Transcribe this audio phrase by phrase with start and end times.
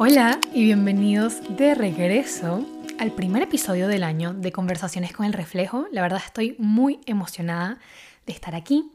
[0.00, 2.64] Hola y bienvenidos de regreso
[3.00, 5.86] al primer episodio del año de Conversaciones con el Reflejo.
[5.90, 7.80] La verdad estoy muy emocionada
[8.24, 8.92] de estar aquí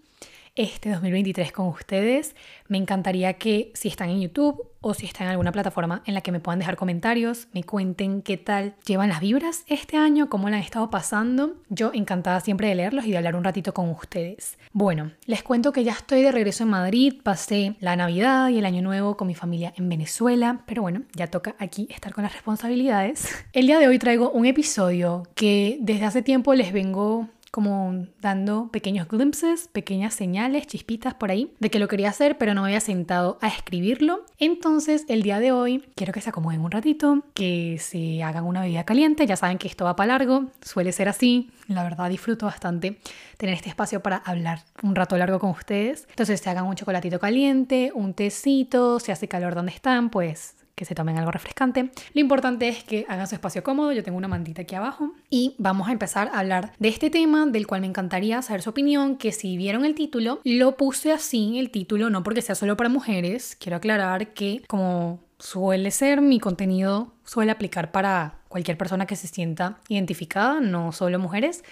[0.56, 2.36] este 2023 con ustedes.
[2.68, 6.22] Me encantaría que si están en YouTube o si están en alguna plataforma en la
[6.22, 10.50] que me puedan dejar comentarios, me cuenten qué tal llevan las vibras este año, cómo
[10.50, 11.56] la han estado pasando.
[11.70, 14.58] Yo encantada siempre de leerlos y de hablar un ratito con ustedes.
[14.74, 18.66] Bueno, les cuento que ya estoy de regreso en Madrid, pasé la Navidad y el
[18.66, 22.34] Año Nuevo con mi familia en Venezuela, pero bueno, ya toca aquí estar con las
[22.34, 23.28] responsabilidades.
[23.54, 28.70] El día de hoy traigo un episodio que desde hace tiempo les vengo como dando
[28.72, 32.70] pequeños glimpses, pequeñas señales, chispitas por ahí, de que lo quería hacer, pero no me
[32.70, 34.26] había sentado a escribirlo.
[34.40, 38.62] Entonces, el día de hoy, quiero que se acomoden un ratito, que se hagan una
[38.62, 39.28] bebida caliente.
[39.28, 41.52] Ya saben que esto va para largo, suele ser así.
[41.68, 42.98] La verdad, disfruto bastante
[43.38, 46.08] tener este espacio para hablar un rato largo con ustedes.
[46.10, 50.86] Entonces, se hagan un chocolatito caliente, un tecito, si hace calor donde están, pues que
[50.86, 51.92] se tomen algo refrescante.
[52.14, 53.92] Lo importante es que hagan su espacio cómodo.
[53.92, 57.46] Yo tengo una mantita aquí abajo y vamos a empezar a hablar de este tema
[57.46, 61.60] del cual me encantaría saber su opinión, que si vieron el título, lo puse así,
[61.60, 63.56] el título, no porque sea solo para mujeres.
[63.60, 69.28] Quiero aclarar que como suele ser, mi contenido suele aplicar para cualquier persona que se
[69.28, 71.64] sienta identificada, no solo mujeres.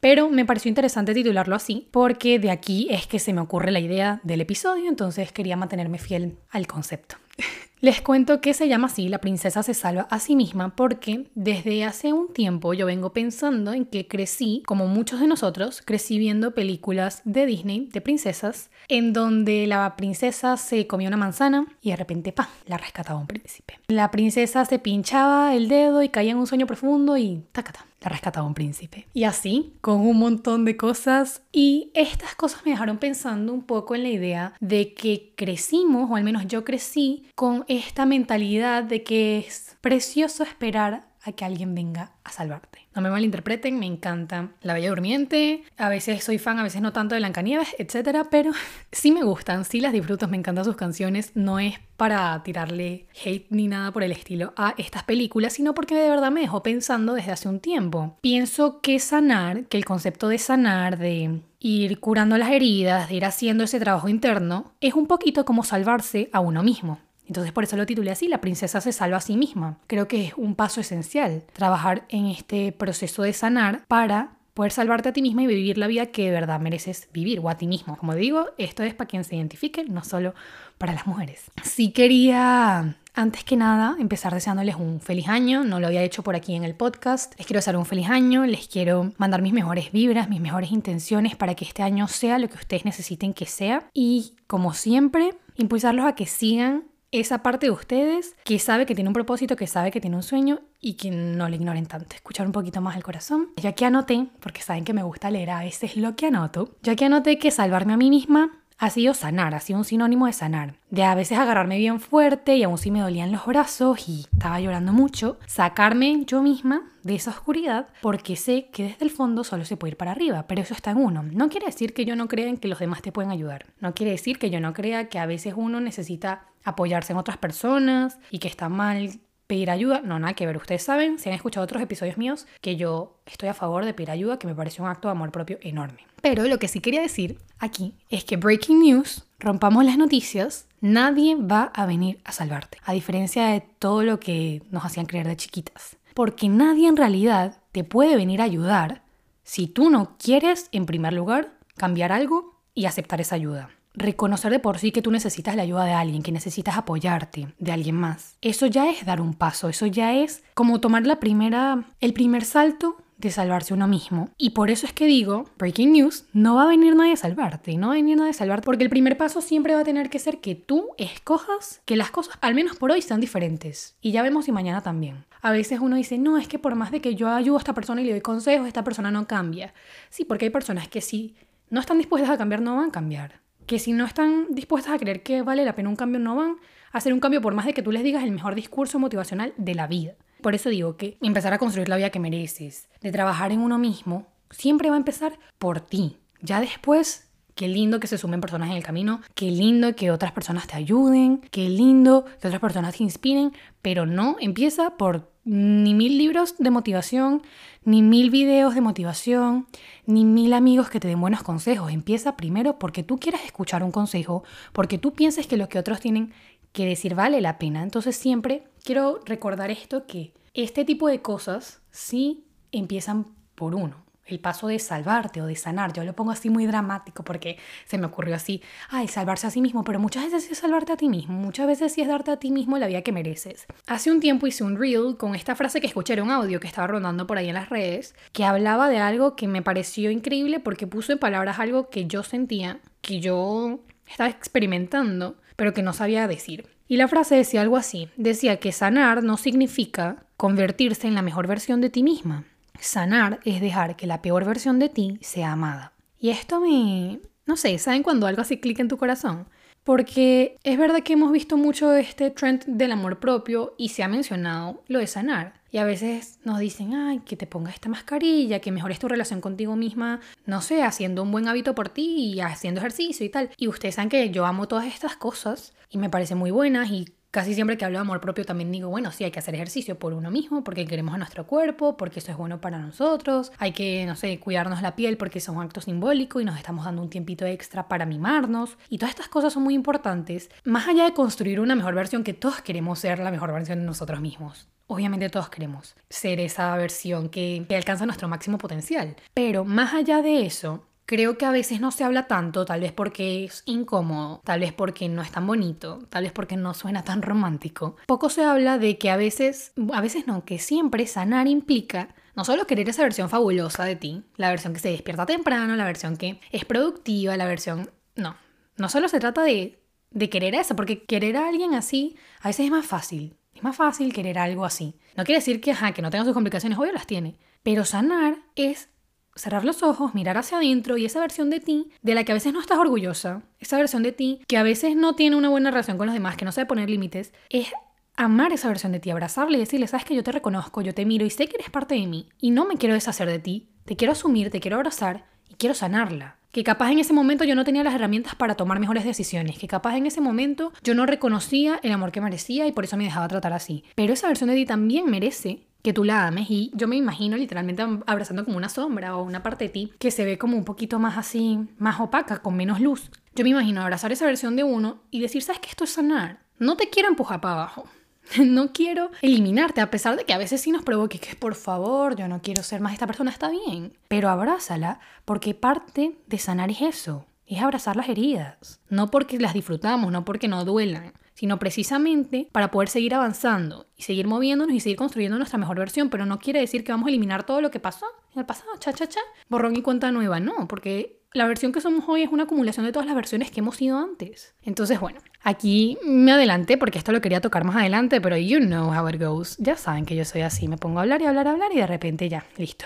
[0.00, 3.80] Pero me pareció interesante titularlo así porque de aquí es que se me ocurre la
[3.80, 7.16] idea del episodio, entonces quería mantenerme fiel al concepto.
[7.82, 11.82] Les cuento que se llama así, la princesa se salva a sí misma, porque desde
[11.84, 16.52] hace un tiempo yo vengo pensando en que crecí, como muchos de nosotros, crecí viendo
[16.52, 21.96] películas de Disney, de princesas, en donde la princesa se comía una manzana y de
[21.96, 23.78] repente, pa, la rescataba un príncipe.
[23.88, 28.08] La princesa se pinchaba el dedo y caía en un sueño profundo y tacata la
[28.08, 29.06] rescataba un príncipe.
[29.12, 31.42] Y así, con un montón de cosas.
[31.52, 36.16] Y estas cosas me dejaron pensando un poco en la idea de que crecimos, o
[36.16, 41.72] al menos yo crecí, con esta mentalidad de que es precioso esperar a que alguien
[41.72, 42.88] venga a salvarte.
[42.96, 46.92] No me malinterpreten, me encanta La Bella Durmiente, a veces soy fan, a veces no
[46.92, 48.50] tanto de Blancanieves, etcétera, pero
[48.90, 53.46] sí me gustan, sí las disfruto, me encantan sus canciones, no es para tirarle hate
[53.50, 57.14] ni nada por el estilo a estas películas, sino porque de verdad me dejó pensando
[57.14, 58.16] desde hace un tiempo.
[58.20, 63.24] Pienso que sanar, que el concepto de sanar, de ir curando las heridas, de ir
[63.24, 66.98] haciendo ese trabajo interno, es un poquito como salvarse a uno mismo.
[67.30, 69.78] Entonces por eso lo titulé así, La princesa se salva a sí misma.
[69.86, 75.10] Creo que es un paso esencial, trabajar en este proceso de sanar para poder salvarte
[75.10, 77.68] a ti misma y vivir la vida que de verdad mereces vivir o a ti
[77.68, 77.96] mismo.
[77.96, 80.34] Como digo, esto es para quien se identifique, no solo
[80.76, 81.52] para las mujeres.
[81.62, 85.62] Sí quería antes que nada, empezar deseándoles un feliz año.
[85.62, 87.32] No lo había hecho por aquí en el podcast.
[87.38, 88.44] Les quiero desear un feliz año.
[88.44, 92.48] Les quiero mandar mis mejores vibras, mis mejores intenciones para que este año sea lo
[92.48, 93.88] que ustedes necesiten que sea.
[93.94, 99.08] Y como siempre, impulsarlos a que sigan esa parte de ustedes que sabe que tiene
[99.08, 102.14] un propósito, que sabe que tiene un sueño y que no le ignoren tanto.
[102.14, 103.48] Escuchar un poquito más el corazón.
[103.56, 106.96] Ya que anoté, porque saben que me gusta leer a veces lo que anoto, ya
[106.96, 110.32] que anoté que salvarme a mí misma ha sido sanar, ha sido un sinónimo de
[110.32, 110.74] sanar.
[110.88, 114.58] De a veces agarrarme bien fuerte y aún si me dolían los brazos y estaba
[114.58, 119.66] llorando mucho, sacarme yo misma de esa oscuridad porque sé que desde el fondo solo
[119.66, 121.22] se puede ir para arriba, pero eso está en uno.
[121.22, 123.66] No quiere decir que yo no crea en que los demás te pueden ayudar.
[123.80, 127.36] No quiere decir que yo no crea que a veces uno necesita apoyarse en otras
[127.36, 129.20] personas y que está mal
[129.50, 130.56] pedir ayuda, no, nada que ver.
[130.56, 134.12] Ustedes saben, si han escuchado otros episodios míos, que yo estoy a favor de pedir
[134.12, 136.06] ayuda, que me parece un acto de amor propio enorme.
[136.22, 141.34] Pero lo que sí quería decir aquí es que Breaking News, rompamos las noticias, nadie
[141.34, 142.78] va a venir a salvarte.
[142.84, 145.96] A diferencia de todo lo que nos hacían creer de chiquitas.
[146.14, 149.02] Porque nadie en realidad te puede venir a ayudar
[149.42, 154.58] si tú no quieres, en primer lugar, cambiar algo y aceptar esa ayuda reconocer de
[154.58, 158.36] por sí que tú necesitas la ayuda de alguien, que necesitas apoyarte de alguien más.
[158.40, 162.44] Eso ya es dar un paso, eso ya es como tomar la primera, el primer
[162.44, 164.30] salto de salvarse uno mismo.
[164.38, 167.76] Y por eso es que digo, breaking news, no va a venir nadie a salvarte,
[167.76, 170.08] no va a venir nadie a salvarte, porque el primer paso siempre va a tener
[170.08, 173.96] que ser que tú escojas que las cosas, al menos por hoy, sean diferentes.
[174.00, 175.26] Y ya vemos si mañana también.
[175.42, 177.74] A veces uno dice, no, es que por más de que yo ayudo a esta
[177.74, 179.74] persona y le doy consejos, esta persona no cambia.
[180.08, 181.34] Sí, porque hay personas que si
[181.68, 183.40] no están dispuestas a cambiar, no van a cambiar
[183.70, 186.56] que si no están dispuestas a creer que vale la pena un cambio, no van
[186.90, 189.54] a hacer un cambio por más de que tú les digas el mejor discurso motivacional
[189.58, 190.14] de la vida.
[190.42, 193.78] Por eso digo que empezar a construir la vida que mereces, de trabajar en uno
[193.78, 196.16] mismo, siempre va a empezar por ti.
[196.42, 200.32] Ya después, qué lindo que se sumen personas en el camino, qué lindo que otras
[200.32, 203.52] personas te ayuden, qué lindo que otras personas te inspiren,
[203.82, 207.42] pero no empieza por ni mil libros de motivación,
[207.84, 209.66] ni mil videos de motivación,
[210.06, 211.92] ni mil amigos que te den buenos consejos.
[211.92, 216.00] Empieza primero porque tú quieras escuchar un consejo, porque tú pienses que lo que otros
[216.00, 216.32] tienen
[216.72, 217.82] que decir vale la pena.
[217.82, 224.40] Entonces siempre quiero recordar esto que este tipo de cosas sí empiezan por uno el
[224.40, 225.92] paso de salvarte o de sanar.
[225.92, 229.60] Yo lo pongo así muy dramático porque se me ocurrió así, ay, salvarse a sí
[229.60, 232.38] mismo, pero muchas veces es salvarte a ti mismo, muchas veces sí es darte a
[232.38, 233.66] ti mismo la vida que mereces.
[233.86, 236.66] Hace un tiempo hice un reel con esta frase que escuché en un audio que
[236.66, 240.60] estaba rondando por ahí en las redes, que hablaba de algo que me pareció increíble
[240.60, 245.92] porque puso en palabras algo que yo sentía, que yo estaba experimentando, pero que no
[245.92, 246.68] sabía decir.
[246.88, 251.46] Y la frase decía algo así, decía que sanar no significa convertirse en la mejor
[251.46, 252.44] versión de ti misma,
[252.80, 255.92] Sanar es dejar que la peor versión de ti sea amada.
[256.18, 257.20] Y esto me...
[257.46, 259.48] No sé, ¿saben cuando algo así clica en tu corazón?
[259.84, 264.08] Porque es verdad que hemos visto mucho este trend del amor propio y se ha
[264.08, 265.60] mencionado lo de sanar.
[265.72, 269.40] Y a veces nos dicen, ay, que te pongas esta mascarilla, que mejores tu relación
[269.40, 273.50] contigo misma, no sé, haciendo un buen hábito por ti y haciendo ejercicio y tal.
[273.56, 277.06] Y ustedes saben que yo amo todas estas cosas y me parecen muy buenas y
[277.30, 279.96] Casi siempre que hablo de amor propio también digo, bueno, sí, hay que hacer ejercicio
[279.96, 283.52] por uno mismo, porque queremos a nuestro cuerpo, porque eso es bueno para nosotros.
[283.58, 286.84] Hay que, no sé, cuidarnos la piel porque es un acto simbólico y nos estamos
[286.84, 288.76] dando un tiempito extra para mimarnos.
[288.88, 292.34] Y todas estas cosas son muy importantes, más allá de construir una mejor versión, que
[292.34, 294.66] todos queremos ser la mejor versión de nosotros mismos.
[294.88, 299.14] Obviamente todos queremos ser esa versión que, que alcanza nuestro máximo potencial.
[299.34, 302.92] Pero más allá de eso, Creo que a veces no se habla tanto, tal vez
[302.92, 307.02] porque es incómodo, tal vez porque no es tan bonito, tal vez porque no suena
[307.02, 307.96] tan romántico.
[308.06, 312.44] Poco se habla de que a veces, a veces no, que siempre sanar implica no
[312.44, 316.16] solo querer esa versión fabulosa de ti, la versión que se despierta temprano, la versión
[316.16, 317.90] que es productiva, la versión...
[318.14, 318.36] No,
[318.76, 322.66] no solo se trata de, de querer eso, porque querer a alguien así a veces
[322.66, 323.36] es más fácil.
[323.52, 324.94] Es más fácil querer algo así.
[325.16, 327.40] No quiere decir que, ajá, que no tenga sus complicaciones, obvio las tiene.
[327.64, 328.90] Pero sanar es
[329.34, 332.34] cerrar los ojos, mirar hacia adentro y esa versión de ti de la que a
[332.34, 335.70] veces no estás orgullosa, esa versión de ti que a veces no tiene una buena
[335.70, 337.68] relación con los demás, que no sabe poner límites, es
[338.16, 341.06] amar esa versión de ti, abrazarle y decirle, sabes que yo te reconozco, yo te
[341.06, 343.70] miro y sé que eres parte de mí y no me quiero deshacer de ti,
[343.84, 346.36] te quiero asumir, te quiero abrazar y quiero sanarla.
[346.52, 349.68] Que capaz en ese momento yo no tenía las herramientas para tomar mejores decisiones, que
[349.68, 353.04] capaz en ese momento yo no reconocía el amor que merecía y por eso me
[353.04, 353.84] dejaba tratar así.
[353.94, 357.36] Pero esa versión de ti también merece que tú la ames y yo me imagino
[357.36, 360.64] literalmente abrazando como una sombra o una parte de ti que se ve como un
[360.64, 363.10] poquito más así, más opaca, con menos luz.
[363.34, 366.40] Yo me imagino abrazar esa versión de uno y decir, ¿sabes que esto es sanar?
[366.58, 367.84] No te quiero empujar para abajo.
[368.44, 372.16] No quiero eliminarte, a pesar de que a veces sí nos provoque que por favor,
[372.16, 373.94] yo no quiero ser más esta persona, está bien.
[374.08, 378.80] Pero abrázala, porque parte de sanar es eso, es abrazar las heridas.
[378.88, 384.02] No porque las disfrutamos, no porque no duelan, sino precisamente para poder seguir avanzando y
[384.02, 387.08] seguir moviéndonos y seguir construyendo nuestra mejor versión, pero no quiere decir que vamos a
[387.08, 388.04] eliminar todo lo que pasó
[388.34, 391.80] en el pasado, cha, cha, cha, borrón y cuenta nueva, no, porque la versión que
[391.80, 394.54] somos hoy es una acumulación de todas las versiones que hemos sido antes.
[394.60, 398.94] Entonces, bueno, aquí me adelanté porque esto lo quería tocar más adelante, pero you know
[398.94, 399.56] how it goes.
[399.56, 401.86] Ya saben que yo soy así, me pongo a hablar y hablar, hablar y de
[401.86, 402.84] repente ya, listo.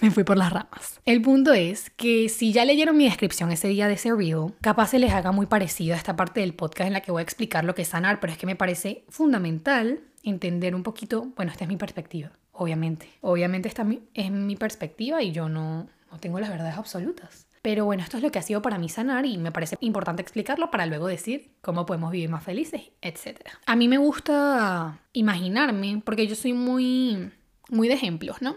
[0.00, 1.00] Me fui por las ramas.
[1.04, 4.88] El punto es que si ya leyeron mi descripción ese día de ese reel, capaz
[4.88, 7.22] se les haga muy parecido a esta parte del podcast en la que voy a
[7.22, 11.52] explicar lo que es sanar, pero es que me parece fundamental entender un poquito, bueno,
[11.52, 13.08] esta es mi perspectiva, obviamente.
[13.20, 17.46] Obviamente esta es mi perspectiva y yo no, no tengo las verdades absolutas.
[17.66, 20.22] Pero bueno, esto es lo que ha sido para mí sanar y me parece importante
[20.22, 23.40] explicarlo para luego decir cómo podemos vivir más felices, etc.
[23.66, 27.32] A mí me gusta imaginarme, porque yo soy muy,
[27.68, 28.56] muy de ejemplos, ¿no?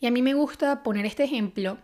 [0.00, 1.78] Y a mí me gusta poner este ejemplo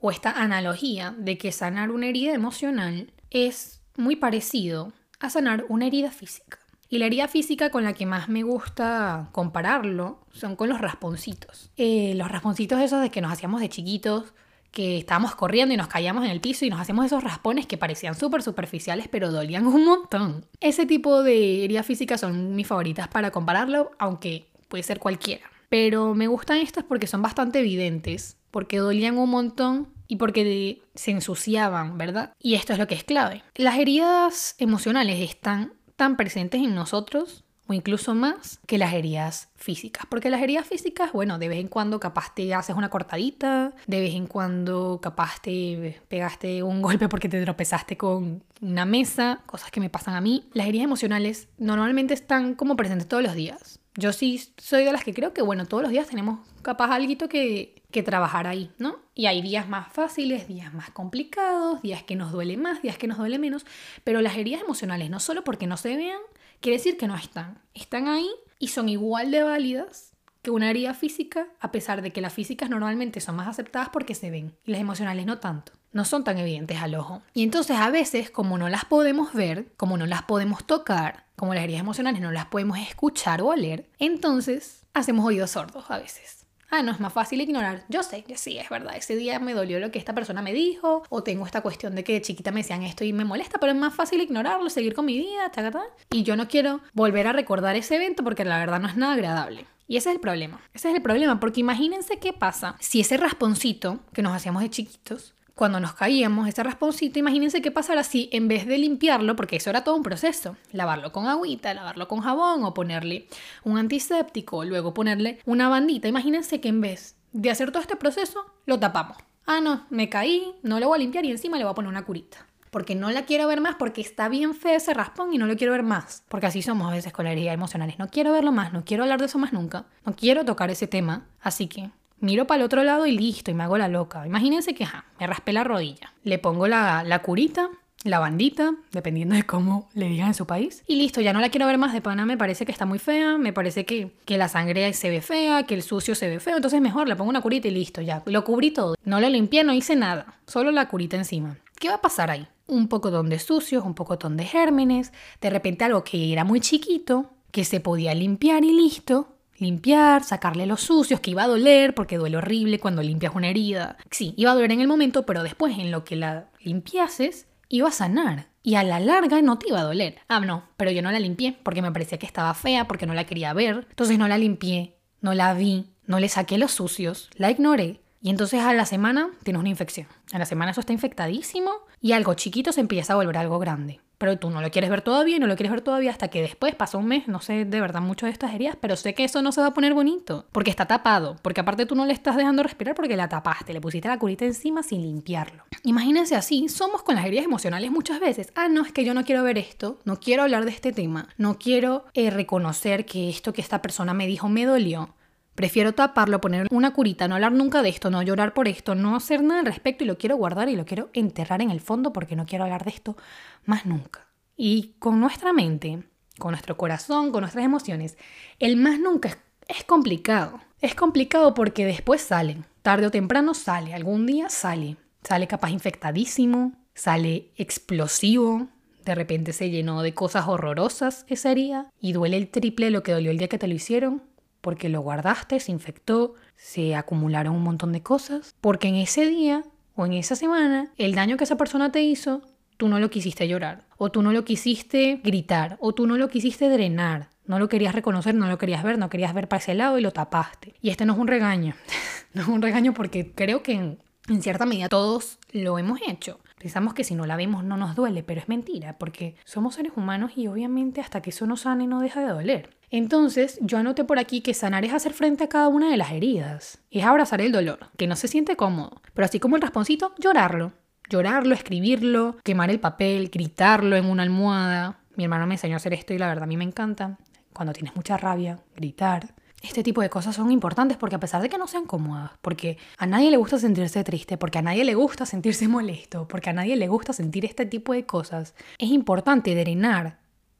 [0.00, 5.86] o esta analogía de que sanar una herida emocional es muy parecido a sanar una
[5.86, 6.58] herida física.
[6.88, 11.70] Y la herida física con la que más me gusta compararlo son con los rasponcitos.
[11.76, 14.34] Eh, los rasponcitos esos de que nos hacíamos de chiquitos,
[14.70, 17.78] que estábamos corriendo y nos caíamos en el piso y nos hacíamos esos raspones que
[17.78, 20.44] parecían súper superficiales pero dolían un montón.
[20.60, 25.50] Ese tipo de heridas físicas son mis favoritas para compararlo, aunque puede ser cualquiera.
[25.68, 31.10] Pero me gustan estas porque son bastante evidentes, porque dolían un montón y porque se
[31.10, 32.32] ensuciaban, ¿verdad?
[32.40, 33.42] Y esto es lo que es clave.
[33.54, 40.06] Las heridas emocionales están tan presentes en nosotros o incluso más que las heridas físicas.
[40.08, 44.00] Porque las heridas físicas, bueno, de vez en cuando capaz te haces una cortadita, de
[44.00, 49.70] vez en cuando capaz te pegaste un golpe porque te tropezaste con una mesa, cosas
[49.70, 50.48] que me pasan a mí.
[50.52, 53.75] Las heridas emocionales normalmente están como presentes todos los días.
[53.96, 57.28] Yo sí soy de las que creo que, bueno, todos los días tenemos capaz algo
[57.28, 58.98] que, que trabajar ahí, ¿no?
[59.14, 63.06] Y hay días más fáciles, días más complicados, días que nos duele más, días que
[63.06, 63.64] nos duele menos,
[64.04, 66.20] pero las heridas emocionales, no solo porque no se vean,
[66.60, 67.58] quiere decir que no están.
[67.72, 70.12] Están ahí y son igual de válidas
[70.42, 74.14] que una herida física, a pesar de que las físicas normalmente son más aceptadas porque
[74.14, 75.72] se ven y las emocionales no tanto.
[75.96, 77.22] No son tan evidentes al ojo.
[77.34, 81.54] Y entonces a veces, como no las podemos ver, como no las podemos tocar, como
[81.54, 86.46] las heridas emocionales no las podemos escuchar o oler, entonces hacemos oídos sordos a veces.
[86.70, 87.84] Ah, no, es más fácil ignorar.
[87.88, 88.96] Yo sé, sí, es verdad.
[88.96, 92.02] Ese día me dolió lo que esta persona me dijo, o tengo esta cuestión de
[92.02, 94.94] que de chiquita me decían esto y me molesta, pero es más fácil ignorarlo, seguir
[94.94, 95.70] con mi vida, ta,
[96.10, 99.14] Y yo no quiero volver a recordar ese evento porque la verdad no es nada
[99.14, 99.66] agradable.
[99.88, 100.60] Y ese es el problema.
[100.74, 104.70] Ese es el problema, porque imagínense qué pasa si ese rasponcito que nos hacíamos de
[104.70, 109.56] chiquitos cuando nos caíamos, ese rasponcito, imagínense qué pasara si en vez de limpiarlo, porque
[109.56, 113.26] eso era todo un proceso, lavarlo con agüita, lavarlo con jabón o ponerle
[113.64, 118.44] un antiséptico, luego ponerle una bandita, imagínense que en vez de hacer todo este proceso,
[118.66, 119.16] lo tapamos.
[119.46, 121.88] Ah, no, me caí, no lo voy a limpiar y encima le voy a poner
[121.88, 122.46] una curita.
[122.70, 125.56] Porque no la quiero ver más, porque está bien feo ese raspón y no lo
[125.56, 126.22] quiero ver más.
[126.28, 127.98] Porque así somos a veces con la herida emocionales.
[127.98, 129.86] No quiero verlo más, no quiero hablar de eso más nunca.
[130.04, 131.26] No quiero tocar ese tema.
[131.40, 134.26] Así que Miro para el otro lado y listo, y me hago la loca.
[134.26, 134.86] Imagínense que
[135.20, 136.12] me raspé la rodilla.
[136.24, 137.70] Le pongo la, la curita,
[138.04, 140.82] la bandita, dependiendo de cómo le digan en su país.
[140.86, 142.98] Y listo, ya no la quiero ver más de pana, me parece que está muy
[142.98, 146.40] fea, me parece que, que la sangre se ve fea, que el sucio se ve
[146.40, 148.22] feo, entonces mejor le pongo una curita y listo, ya.
[148.26, 148.94] Lo cubrí todo.
[149.04, 151.58] No lo limpié, no hice nada, solo la curita encima.
[151.78, 152.46] ¿Qué va a pasar ahí?
[152.66, 157.30] Un poco de sucios, un poco de gérmenes, de repente algo que era muy chiquito,
[157.50, 162.18] que se podía limpiar y listo, limpiar, sacarle los sucios, que iba a doler, porque
[162.18, 163.96] duele horrible cuando limpias una herida.
[164.10, 167.88] Sí, iba a doler en el momento, pero después en lo que la limpiases, iba
[167.88, 168.48] a sanar.
[168.62, 170.18] Y a la larga no te iba a doler.
[170.28, 173.14] Ah, no, pero yo no la limpié porque me parecía que estaba fea, porque no
[173.14, 173.86] la quería ver.
[173.90, 178.00] Entonces no la limpié, no la vi, no le saqué los sucios, la ignoré.
[178.26, 180.08] Y entonces a la semana tienes una infección.
[180.32, 184.00] A la semana eso está infectadísimo y algo chiquito se empieza a volver algo grande
[184.18, 186.40] pero tú no lo quieres ver todavía y no lo quieres ver todavía hasta que
[186.40, 189.24] después pasa un mes, no sé de verdad mucho de estas heridas, pero sé que
[189.24, 192.14] eso no se va a poner bonito, porque está tapado, porque aparte tú no le
[192.14, 195.64] estás dejando respirar porque la tapaste, le pusiste la curita encima sin limpiarlo.
[195.84, 199.24] Imagínense así, somos con las heridas emocionales muchas veces, ah, no, es que yo no
[199.24, 203.52] quiero ver esto, no quiero hablar de este tema, no quiero eh, reconocer que esto
[203.52, 205.14] que esta persona me dijo me dolió,
[205.56, 209.16] Prefiero taparlo, poner una curita, no hablar nunca de esto, no llorar por esto, no
[209.16, 212.12] hacer nada al respecto y lo quiero guardar y lo quiero enterrar en el fondo
[212.12, 213.16] porque no quiero hablar de esto
[213.64, 214.26] más nunca.
[214.54, 216.02] Y con nuestra mente,
[216.38, 218.18] con nuestro corazón, con nuestras emociones,
[218.58, 219.30] el más nunca
[219.66, 220.60] es, complicado.
[220.82, 224.98] Es complicado porque después sale, tarde o temprano sale, algún día sale.
[225.22, 228.68] Sale capaz infectadísimo, sale explosivo,
[229.06, 233.12] de repente se llenó de cosas horrorosas esa herida y duele el triple lo que
[233.12, 234.22] dolió el día que te lo hicieron
[234.66, 239.62] porque lo guardaste, se infectó, se acumularon un montón de cosas, porque en ese día
[239.94, 242.42] o en esa semana el daño que esa persona te hizo,
[242.76, 246.28] tú no lo quisiste llorar, o tú no lo quisiste gritar, o tú no lo
[246.28, 249.74] quisiste drenar, no lo querías reconocer, no lo querías ver, no querías ver para ese
[249.74, 250.74] lado y lo tapaste.
[250.82, 251.76] Y este no es un regaño,
[252.34, 256.40] no es un regaño porque creo que en, en cierta medida todos lo hemos hecho.
[256.58, 259.92] Pensamos que si no la vemos no nos duele, pero es mentira, porque somos seres
[259.94, 262.70] humanos y obviamente hasta que eso no sane no deja de doler.
[262.90, 266.12] Entonces, yo anoté por aquí que sanar es hacer frente a cada una de las
[266.12, 266.78] heridas.
[266.90, 269.02] Es abrazar el dolor, que no se siente cómodo.
[269.12, 270.72] Pero así como el rasponcito, llorarlo.
[271.10, 275.00] Llorarlo, escribirlo, quemar el papel, gritarlo en una almohada.
[275.14, 277.18] Mi hermano me enseñó a hacer esto y la verdad a mí me encanta.
[277.52, 279.34] Cuando tienes mucha rabia, gritar.
[279.62, 282.78] Este tipo de cosas son importantes porque a pesar de que no sean cómodas, porque
[282.98, 286.52] a nadie le gusta sentirse triste, porque a nadie le gusta sentirse molesto, porque a
[286.52, 290.18] nadie le gusta sentir este tipo de cosas, es importante drenar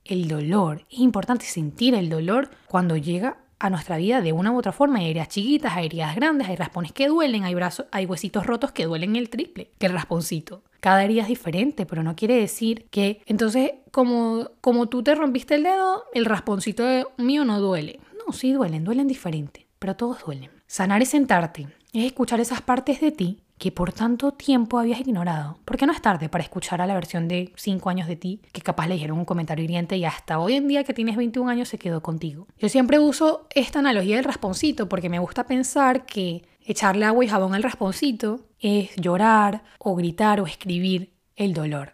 [0.08, 0.86] el dolor.
[0.90, 4.98] Es importante sentir el dolor cuando llega a nuestra vida de una u otra forma.
[4.98, 8.72] Hay heridas chiquitas, hay heridas grandes, hay raspones que duelen, hay, brazos, hay huesitos rotos
[8.72, 10.62] que duelen el triple que el rasponcito.
[10.80, 15.54] Cada herida es diferente, pero no quiere decir que entonces como, como tú te rompiste
[15.54, 16.84] el dedo, el rasponcito
[17.16, 17.98] mío no duele.
[18.26, 20.50] No, sí duelen, duelen diferente, pero todos duelen.
[20.66, 25.60] Sanar es sentarte, es escuchar esas partes de ti que por tanto tiempo habías ignorado.
[25.64, 28.60] Porque no es tarde para escuchar a la versión de 5 años de ti que
[28.60, 31.68] capaz le dijeron un comentario hiriente y hasta hoy en día que tienes 21 años
[31.68, 32.48] se quedó contigo.
[32.58, 37.28] Yo siempre uso esta analogía del rasponcito porque me gusta pensar que echarle agua y
[37.28, 41.92] jabón al rasponcito es llorar o gritar o escribir el dolor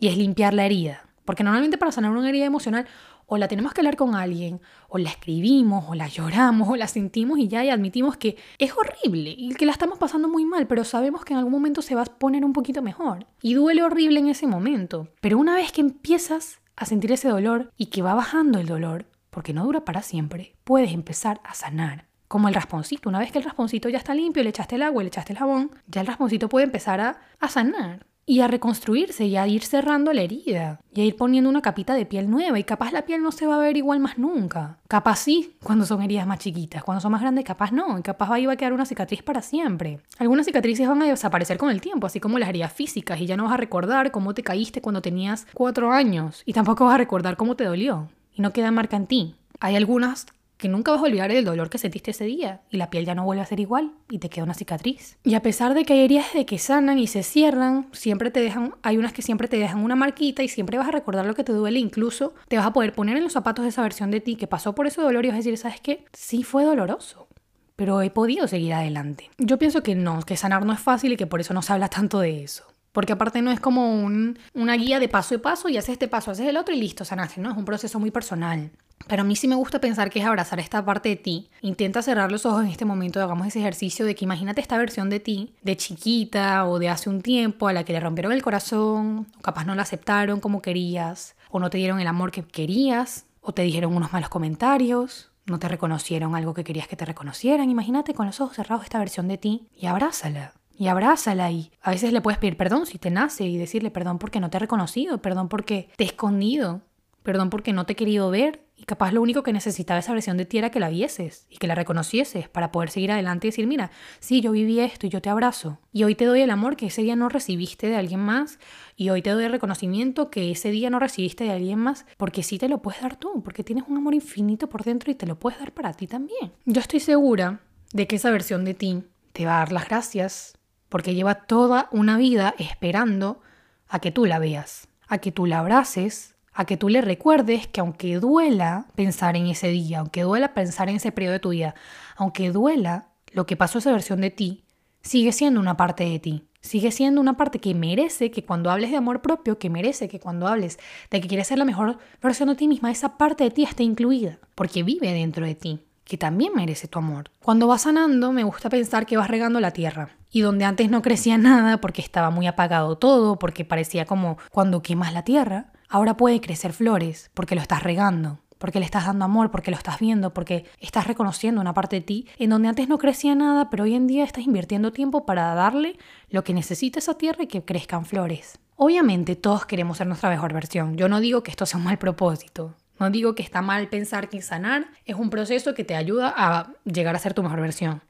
[0.00, 1.04] y es limpiar la herida.
[1.24, 2.86] Porque normalmente para sanar una herida emocional
[3.26, 6.88] o la tenemos que hablar con alguien, o la escribimos, o la lloramos, o la
[6.88, 10.66] sentimos y ya y admitimos que es horrible y que la estamos pasando muy mal,
[10.66, 13.26] pero sabemos que en algún momento se va a poner un poquito mejor.
[13.42, 15.08] Y duele horrible en ese momento.
[15.20, 19.06] Pero una vez que empiezas a sentir ese dolor y que va bajando el dolor,
[19.30, 22.06] porque no dura para siempre, puedes empezar a sanar.
[22.28, 25.02] Como el rasponcito, una vez que el rasponcito ya está limpio, le echaste el agua,
[25.02, 28.06] le echaste el jabón, ya el rasponcito puede empezar a, a sanar.
[28.26, 31.94] Y a reconstruirse y a ir cerrando la herida y a ir poniendo una capita
[31.94, 34.78] de piel nueva y capaz la piel no se va a ver igual más nunca.
[34.88, 38.30] Capaz sí, cuando son heridas más chiquitas, cuando son más grandes capaz no, y capaz
[38.32, 40.00] ahí va a quedar una cicatriz para siempre.
[40.18, 43.36] Algunas cicatrices van a desaparecer con el tiempo, así como las heridas físicas y ya
[43.36, 46.98] no vas a recordar cómo te caíste cuando tenías cuatro años y tampoco vas a
[46.98, 49.34] recordar cómo te dolió y no queda marca en ti.
[49.60, 52.90] Hay algunas que nunca vas a olvidar el dolor que sentiste ese día y la
[52.90, 55.18] piel ya no vuelve a ser igual y te queda una cicatriz.
[55.24, 58.40] Y a pesar de que hay heridas de que sanan y se cierran, siempre te
[58.40, 61.34] dejan, hay unas que siempre te dejan una marquita y siempre vas a recordar lo
[61.34, 64.10] que te duele, incluso te vas a poder poner en los zapatos de esa versión
[64.10, 66.04] de ti que pasó por ese dolor y vas a decir, ¿sabes qué?
[66.12, 67.28] Sí fue doloroso.
[67.76, 69.30] Pero he podido seguir adelante.
[69.38, 71.72] Yo pienso que no, que sanar no es fácil y que por eso no se
[71.72, 72.64] habla tanto de eso.
[72.92, 74.08] Porque aparte no es como
[74.54, 77.04] una guía de paso a paso y haces este paso, haces el otro y listo,
[77.04, 77.50] sanaste, ¿no?
[77.50, 78.70] Es un proceso muy personal.
[79.06, 81.50] Pero a mí sí me gusta pensar que es abrazar esta parte de ti.
[81.60, 85.10] Intenta cerrar los ojos en este momento, hagamos ese ejercicio de que imagínate esta versión
[85.10, 88.42] de ti, de chiquita o de hace un tiempo, a la que le rompieron el
[88.42, 92.44] corazón, o capaz no la aceptaron como querías, o no te dieron el amor que
[92.44, 97.04] querías, o te dijeron unos malos comentarios, no te reconocieron algo que querías que te
[97.04, 97.68] reconocieran.
[97.68, 101.90] Imagínate con los ojos cerrados esta versión de ti y abrázala y abrázala y a
[101.90, 104.60] veces le puedes pedir perdón si te nace y decirle perdón porque no te he
[104.60, 106.80] reconocido, perdón porque te he escondido,
[107.24, 110.36] perdón porque no te he querido ver y capaz lo único que necesitaba esa versión
[110.36, 113.50] de ti era que la vieses y que la reconocieses para poder seguir adelante y
[113.50, 113.90] decir, mira,
[114.20, 116.86] sí, yo viví esto y yo te abrazo y hoy te doy el amor que
[116.86, 118.58] ese día no recibiste de alguien más
[118.94, 122.42] y hoy te doy el reconocimiento que ese día no recibiste de alguien más porque
[122.42, 125.26] sí te lo puedes dar tú, porque tienes un amor infinito por dentro y te
[125.26, 126.52] lo puedes dar para ti también.
[126.66, 127.60] Yo estoy segura
[127.92, 129.02] de que esa versión de ti
[129.32, 130.58] te va a dar las gracias
[130.90, 133.40] porque lleva toda una vida esperando
[133.88, 137.66] a que tú la veas, a que tú la abraces, a que tú le recuerdes
[137.66, 141.50] que aunque duela pensar en ese día, aunque duela pensar en ese periodo de tu
[141.50, 141.74] vida,
[142.16, 144.64] aunque duela lo que pasó esa versión de ti,
[145.02, 146.44] sigue siendo una parte de ti.
[146.60, 150.18] Sigue siendo una parte que merece que cuando hables de amor propio, que merece que
[150.18, 150.78] cuando hables
[151.10, 153.82] de que quieres ser la mejor versión de ti misma, esa parte de ti esté
[153.82, 157.30] incluida, porque vive dentro de ti que también merece tu amor.
[157.42, 160.10] Cuando vas sanando, me gusta pensar que vas regando la tierra.
[160.30, 164.82] Y donde antes no crecía nada porque estaba muy apagado todo, porque parecía como cuando
[164.82, 169.26] quemas la tierra, ahora puede crecer flores porque lo estás regando, porque le estás dando
[169.26, 172.88] amor, porque lo estás viendo, porque estás reconociendo una parte de ti en donde antes
[172.88, 175.96] no crecía nada, pero hoy en día estás invirtiendo tiempo para darle
[176.30, 178.58] lo que necesita esa tierra y que crezcan flores.
[178.74, 180.96] Obviamente todos queremos ser nuestra mejor versión.
[180.96, 182.74] Yo no digo que esto sea un mal propósito.
[182.98, 186.72] No digo que está mal pensar que sanar es un proceso que te ayuda a
[186.84, 188.02] llegar a ser tu mejor versión.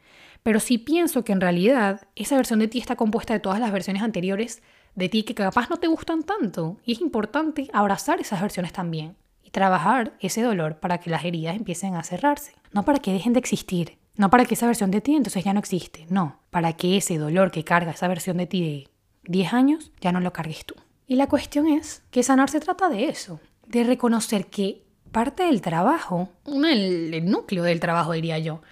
[0.42, 3.72] Pero sí pienso que en realidad esa versión de ti está compuesta de todas las
[3.72, 4.62] versiones anteriores
[4.94, 6.78] de ti que capaz no te gustan tanto.
[6.84, 11.56] Y es importante abrazar esas versiones también y trabajar ese dolor para que las heridas
[11.56, 12.52] empiecen a cerrarse.
[12.72, 13.98] No para que dejen de existir.
[14.16, 16.06] No para que esa versión de ti entonces ya no existe.
[16.08, 18.88] No, para que ese dolor que carga esa versión de ti de
[19.30, 20.74] 10 años ya no lo cargues tú.
[21.06, 25.60] Y la cuestión es que sanar se trata de eso, de reconocer que parte del
[25.60, 28.62] trabajo, el, núcleo del trabajo diría yo,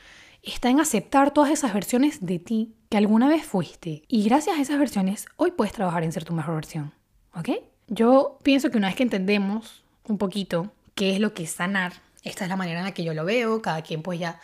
[0.42, 4.02] está en aceptar todas esas versiones de ti que alguna vez fuiste.
[4.08, 6.92] Y gracias a esas versiones, hoy puedes trabajar en ser tu mejor versión.
[7.34, 7.50] ¿Ok?
[7.88, 11.94] Yo pienso que una vez que entendemos un poquito qué es lo que es sanar,
[12.22, 14.40] esta es la manera en la que yo lo veo, cada quien pues ya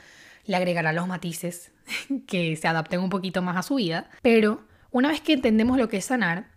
[0.46, 1.72] le agregará los matices
[2.26, 5.88] que se adapten un poquito más a su vida, pero una vez que entendemos lo
[5.88, 6.48] que es sanar,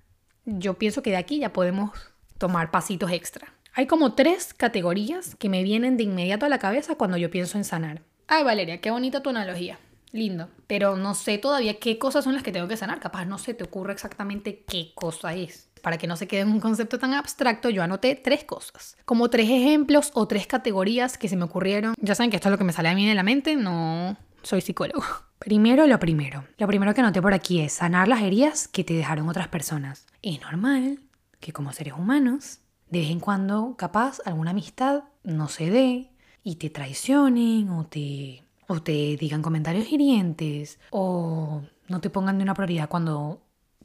[0.46, 1.92] yo pienso que de aquí ya podemos
[2.38, 3.54] tomar pasitos extra.
[3.74, 7.58] Hay como tres categorías que me vienen de inmediato a la cabeza cuando yo pienso
[7.58, 8.02] en sanar.
[8.34, 9.78] Ay, Valeria, qué bonita tu analogía.
[10.14, 10.48] Lindo.
[10.66, 13.02] Pero no sé todavía qué cosas son las que tengo que sanar.
[13.02, 15.70] Capaz no se te ocurre exactamente qué cosa es.
[15.82, 18.96] Para que no se quede en un concepto tan abstracto, yo anoté tres cosas.
[19.04, 21.94] Como tres ejemplos o tres categorías que se me ocurrieron.
[22.00, 24.16] Ya saben que esto es lo que me sale a mí de la mente, no
[24.44, 25.04] soy psicólogo.
[25.40, 26.46] Primero lo primero.
[26.58, 30.06] Lo primero que anoté por aquí es sanar las heridas que te dejaron otras personas.
[30.22, 31.00] Es normal
[31.42, 32.60] que como seres humanos
[32.92, 36.11] de vez en cuando, capaz, alguna amistad no se dé
[36.44, 42.44] y te traicionen o te, o te digan comentarios hirientes o no te pongan de
[42.44, 43.42] una prioridad cuando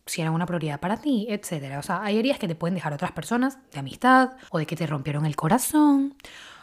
[0.07, 1.79] si era una prioridad para ti, etc.
[1.79, 4.77] O sea, hay heridas que te pueden dejar otras personas de amistad o de que
[4.77, 6.15] te rompieron el corazón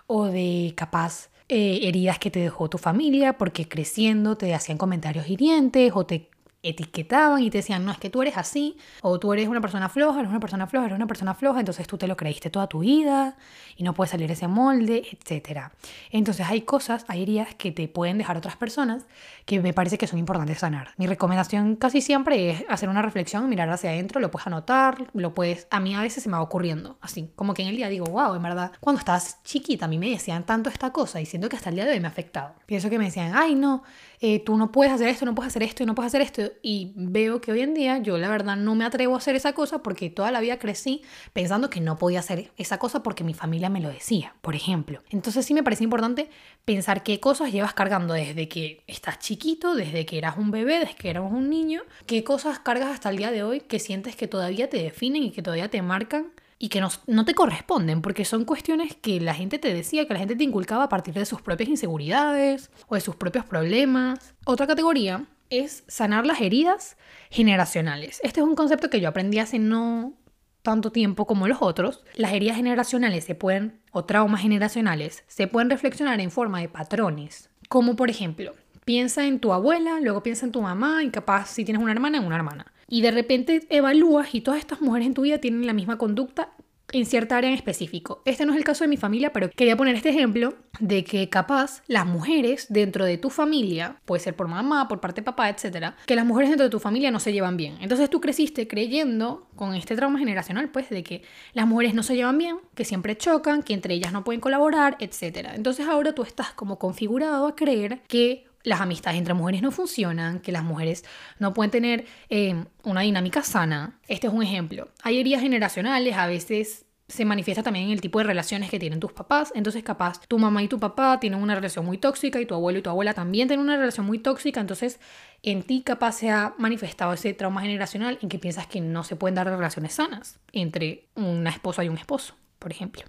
[0.07, 5.27] o de capaz eh, heridas que te dejó tu familia porque creciendo te hacían comentarios
[5.29, 6.29] hirientes o te
[6.63, 9.89] etiquetaban y te decían, no, es que tú eres así, o tú eres una persona
[9.89, 12.67] floja, eres una persona floja, eres una persona floja, entonces tú te lo creíste toda
[12.67, 13.35] tu vida
[13.75, 15.71] y no puedes salir ese molde, etc.
[16.09, 19.05] Entonces hay cosas, hay heridas que te pueden dejar otras personas
[19.45, 20.91] que me parece que son importantes sanar.
[20.97, 25.33] Mi recomendación casi siempre es hacer una reflexión, mirar hacia adentro, lo puedes anotar, lo
[25.33, 27.89] puedes, a mí a veces se me va ocurriendo, así, como que en el día
[27.89, 31.25] digo, wow, en verdad, cuando estabas chiquita a mí me decían tanto esta cosa y
[31.25, 32.55] siento que hasta el día de hoy me ha afectado.
[32.65, 33.83] Pienso que me decían, ay no,
[34.19, 36.51] eh, tú no puedes hacer esto, no puedes hacer esto y no puedes hacer esto
[36.61, 39.53] y veo que hoy en día yo la verdad no me atrevo a hacer esa
[39.53, 41.01] cosa porque toda la vida crecí
[41.33, 45.01] pensando que no podía hacer esa cosa porque mi familia me lo decía, por ejemplo.
[45.09, 46.29] Entonces sí me parece importante
[46.65, 50.95] pensar qué cosas llevas cargando desde que estás chiquito, desde que eras un bebé, desde
[50.95, 54.27] que eras un niño, qué cosas cargas hasta el día de hoy que sientes que
[54.27, 56.31] todavía te definen y que todavía te marcan
[56.63, 60.19] y que no, te corresponden, porque son cuestiones que la gente te decía, que la
[60.19, 64.33] gente te inculcaba a partir de sus propias inseguridades o de sus propios problemas.
[64.45, 66.95] Otra categoría es sanar las heridas
[67.29, 68.21] generacionales.
[68.23, 70.13] Este es un concepto que yo aprendí hace no
[70.61, 72.05] tanto tiempo como los otros.
[72.15, 77.49] Las heridas generacionales se pueden, o traumas generacionales, se pueden reflexionar en forma de patrones,
[77.67, 78.53] como por ejemplo,
[78.85, 82.19] piensa en tu abuela, luego piensa en tu mamá y capaz si tienes una hermana,
[82.19, 85.65] en una hermana y de repente evalúas y todas estas mujeres en tu vida tienen
[85.65, 86.53] la misma conducta
[86.91, 88.21] en cierta área en específico.
[88.23, 91.27] Este no es el caso de mi familia, pero quería poner este ejemplo de que
[91.27, 95.49] capaz las mujeres dentro de tu familia, puede ser por mamá, por parte de papá,
[95.49, 97.77] etcétera, que las mujeres dentro de tu familia no se llevan bien.
[97.81, 102.15] Entonces tú creciste creyendo con este trauma generacional, pues, de que las mujeres no se
[102.15, 105.55] llevan bien, que siempre chocan, que entre ellas no pueden colaborar, etcétera.
[105.55, 110.39] Entonces ahora tú estás como configurado a creer que las amistades entre mujeres no funcionan,
[110.39, 111.03] que las mujeres
[111.39, 113.99] no pueden tener eh, una dinámica sana.
[114.07, 114.89] Este es un ejemplo.
[115.03, 118.99] Hay heridas generacionales, a veces se manifiesta también en el tipo de relaciones que tienen
[118.99, 119.51] tus papás.
[119.55, 122.79] Entonces, capaz tu mamá y tu papá tienen una relación muy tóxica y tu abuelo
[122.79, 124.61] y tu abuela también tienen una relación muy tóxica.
[124.61, 124.99] Entonces,
[125.43, 129.15] en ti capaz se ha manifestado ese trauma generacional en que piensas que no se
[129.15, 133.03] pueden dar relaciones sanas entre una esposa y un esposo, por ejemplo.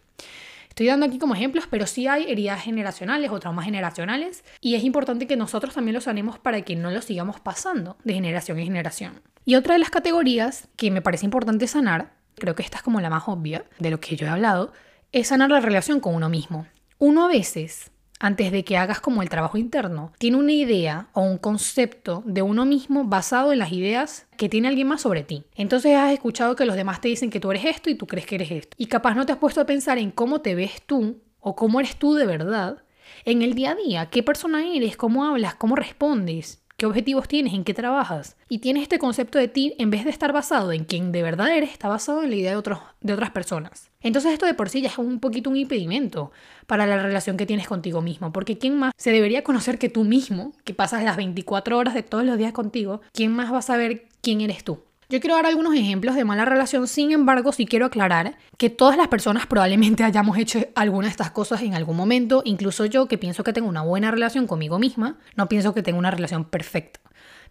[0.74, 4.82] Estoy dando aquí como ejemplos, pero sí hay heridas generacionales o traumas generacionales y es
[4.82, 8.64] importante que nosotros también los sanemos para que no los sigamos pasando de generación en
[8.64, 9.20] generación.
[9.44, 13.00] Y otra de las categorías que me parece importante sanar, creo que esta es como
[13.00, 14.72] la más obvia de lo que yo he hablado,
[15.12, 16.66] es sanar la relación con uno mismo.
[16.98, 21.22] Uno a veces antes de que hagas como el trabajo interno, tiene una idea o
[21.22, 25.44] un concepto de uno mismo basado en las ideas que tiene alguien más sobre ti.
[25.54, 28.26] Entonces has escuchado que los demás te dicen que tú eres esto y tú crees
[28.26, 28.76] que eres esto.
[28.78, 31.80] Y capaz no te has puesto a pensar en cómo te ves tú o cómo
[31.80, 32.84] eres tú de verdad
[33.24, 37.54] en el día a día, qué persona eres, cómo hablas, cómo respondes qué objetivos tienes,
[37.54, 38.36] en qué trabajas.
[38.46, 41.56] Y tienes este concepto de ti, en vez de estar basado en quién de verdad
[41.56, 43.90] eres, está basado en la idea de, otros, de otras personas.
[44.02, 46.30] Entonces esto de por sí ya es un poquito un impedimento
[46.66, 50.04] para la relación que tienes contigo mismo, porque ¿quién más se debería conocer que tú
[50.04, 53.62] mismo, que pasas las 24 horas de todos los días contigo, quién más va a
[53.62, 54.80] saber quién eres tú?
[55.08, 58.96] Yo quiero dar algunos ejemplos de mala relación, sin embargo, sí quiero aclarar que todas
[58.96, 63.18] las personas probablemente hayamos hecho alguna de estas cosas en algún momento, incluso yo que
[63.18, 67.00] pienso que tengo una buena relación conmigo misma, no pienso que tengo una relación perfecta.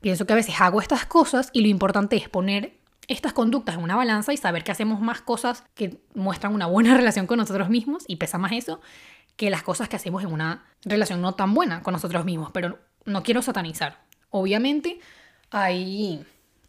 [0.01, 3.83] Pienso que a veces hago estas cosas y lo importante es poner estas conductas en
[3.83, 7.69] una balanza y saber que hacemos más cosas que muestran una buena relación con nosotros
[7.69, 8.81] mismos y pesa más eso
[9.35, 12.79] que las cosas que hacemos en una relación no tan buena con nosotros mismos, pero
[13.05, 13.99] no quiero satanizar.
[14.29, 14.99] Obviamente
[15.49, 16.25] hay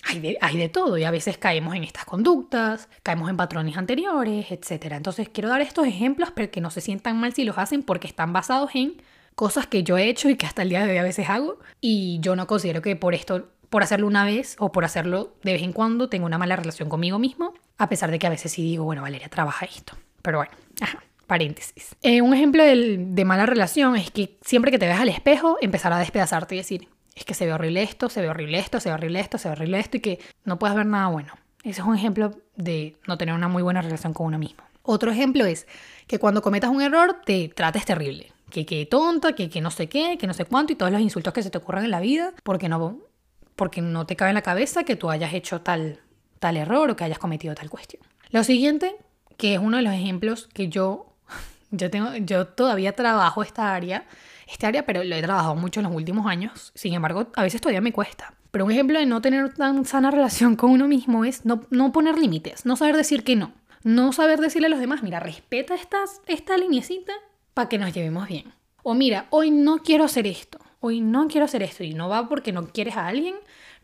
[0.07, 4.93] hay de, todo y a veces caemos en estas conductas, caemos en patrones anteriores, etc.
[4.93, 8.07] Entonces quiero dar estos ejemplos para que no se sientan mal si los hacen porque
[8.07, 9.03] están basados en
[9.35, 11.59] cosas que yo he hecho y que hasta el día de hoy a veces hago
[11.81, 15.53] y yo no considero que por esto, por hacerlo una vez o por hacerlo de
[15.53, 18.53] vez en cuando, tengo una mala relación conmigo mismo, a pesar de que a veces
[18.53, 19.97] sí digo, bueno, Valeria, trabaja esto.
[20.23, 21.03] Pero bueno, ajá.
[21.27, 21.97] Paréntesis.
[22.03, 25.57] Eh, un ejemplo de, de mala relación es que siempre que te veas al espejo,
[25.63, 28.81] empezar a despedazarte y decir, es que se ve horrible esto, se ve horrible esto,
[28.81, 31.33] se ve horrible esto, se ve horrible esto y que no puedas ver nada bueno.
[31.63, 34.65] Ese es un ejemplo de no tener una muy buena relación con uno mismo.
[34.83, 35.67] Otro ejemplo es
[36.07, 38.33] que cuando cometas un error te trates terrible.
[38.51, 41.01] Que qué tonta, que, que no sé qué, que no sé cuánto y todos los
[41.01, 42.99] insultos que se te ocurran en la vida porque no,
[43.57, 46.01] porque no te cabe en la cabeza que tú hayas hecho tal,
[46.39, 48.03] tal error o que hayas cometido tal cuestión.
[48.31, 48.97] Lo siguiente,
[49.39, 51.15] que es uno de los ejemplos que yo,
[51.71, 54.07] yo, tengo, yo todavía trabajo esta área,
[54.47, 56.73] este área, pero lo he trabajado mucho en los últimos años.
[56.75, 58.35] Sin embargo, a veces todavía me cuesta.
[58.51, 61.93] Pero un ejemplo de no tener tan sana relación con uno mismo es no, no
[61.93, 63.53] poner límites, no saber decir que no.
[63.83, 67.13] No saber decirle a los demás, mira, respeta estas, esta linecita
[67.53, 68.53] para que nos llevemos bien.
[68.83, 71.85] O mira, hoy no quiero hacer esto, hoy no quiero hacer esto.
[71.85, 73.35] Y no va porque no quieres a alguien,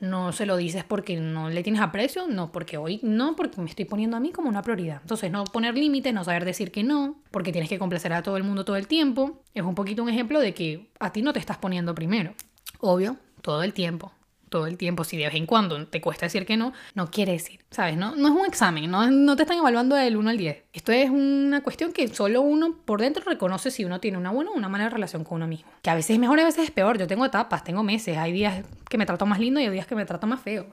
[0.01, 3.69] no se lo dices porque no le tienes aprecio, no porque hoy no, porque me
[3.69, 4.99] estoy poniendo a mí como una prioridad.
[5.03, 8.37] Entonces, no poner límites, no saber decir que no, porque tienes que complacer a todo
[8.37, 11.33] el mundo todo el tiempo, es un poquito un ejemplo de que a ti no
[11.33, 12.35] te estás poniendo primero.
[12.81, 14.13] Obvio, todo el tiempo
[14.51, 17.33] todo el tiempo, si de vez en cuando te cuesta decir que no, no quiere
[17.33, 17.97] decir, ¿sabes?
[17.97, 20.65] No, no es un examen, no, no te están evaluando del 1 al 10.
[20.73, 24.51] Esto es una cuestión que solo uno por dentro reconoce si uno tiene una buena
[24.51, 25.71] o una mala relación con uno mismo.
[25.81, 26.99] Que a veces es mejor a veces es peor.
[26.99, 29.87] Yo tengo etapas, tengo meses, hay días que me trato más lindo y hay días
[29.87, 30.67] que me trato más feo.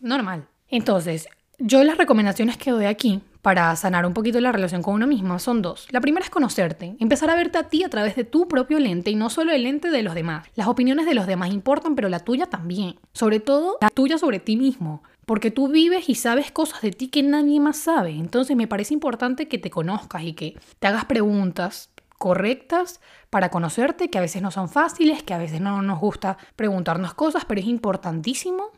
[0.00, 0.46] Normal.
[0.68, 5.06] Entonces, yo las recomendaciones que doy aquí para sanar un poquito la relación con uno
[5.06, 5.88] mismo son dos.
[5.90, 9.10] La primera es conocerte, empezar a verte a ti a través de tu propio lente
[9.10, 10.46] y no solo el lente de los demás.
[10.54, 12.98] Las opiniones de los demás importan, pero la tuya también.
[13.12, 15.02] Sobre todo la tuya sobre ti mismo.
[15.26, 18.10] Porque tú vives y sabes cosas de ti que nadie más sabe.
[18.10, 23.00] Entonces me parece importante que te conozcas y que te hagas preguntas correctas
[23.30, 27.14] para conocerte, que a veces no son fáciles, que a veces no nos gusta preguntarnos
[27.14, 28.70] cosas, pero es importantísimo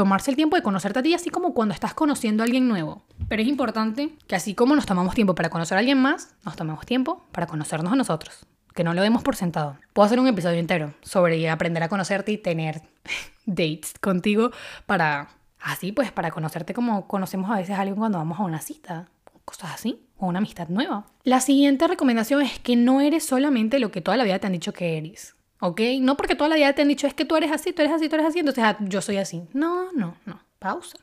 [0.00, 3.02] tomarse el tiempo de conocerte a ti, así como cuando estás conociendo a alguien nuevo.
[3.28, 6.56] Pero es importante que así como nos tomamos tiempo para conocer a alguien más, nos
[6.56, 8.46] tomemos tiempo para conocernos a nosotros.
[8.72, 9.76] Que no lo demos por sentado.
[9.92, 12.80] Puedo hacer un episodio entero sobre aprender a conocerte y tener
[13.44, 14.52] dates contigo
[14.86, 15.28] para,
[15.60, 19.10] así pues, para conocerte como conocemos a veces a alguien cuando vamos a una cita.
[19.44, 20.00] Cosas así.
[20.16, 21.04] O una amistad nueva.
[21.24, 24.54] La siguiente recomendación es que no eres solamente lo que toda la vida te han
[24.54, 25.34] dicho que eres.
[25.60, 25.80] ¿Ok?
[26.00, 27.94] No porque toda la vida te han dicho es que tú eres así, tú eres
[27.94, 29.42] así, tú eres así, entonces ah, yo soy así.
[29.52, 30.40] No, no, no.
[30.58, 30.98] Pausa.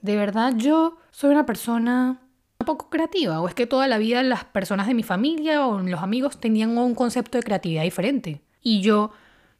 [0.00, 2.20] De verdad yo soy una persona
[2.64, 6.02] poco creativa o es que toda la vida las personas de mi familia o los
[6.02, 9.12] amigos tenían un concepto de creatividad diferente y yo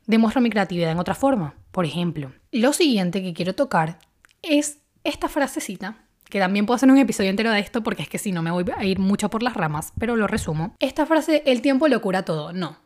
[0.07, 1.55] demuestro mi creatividad en otra forma.
[1.71, 3.99] Por ejemplo, lo siguiente que quiero tocar
[4.43, 5.97] es esta frasecita
[6.29, 8.51] que también puedo hacer un episodio entero de esto porque es que si no me
[8.51, 10.75] voy a ir mucho por las ramas, pero lo resumo.
[10.81, 12.77] Esta frase, el tiempo lo cura todo, no.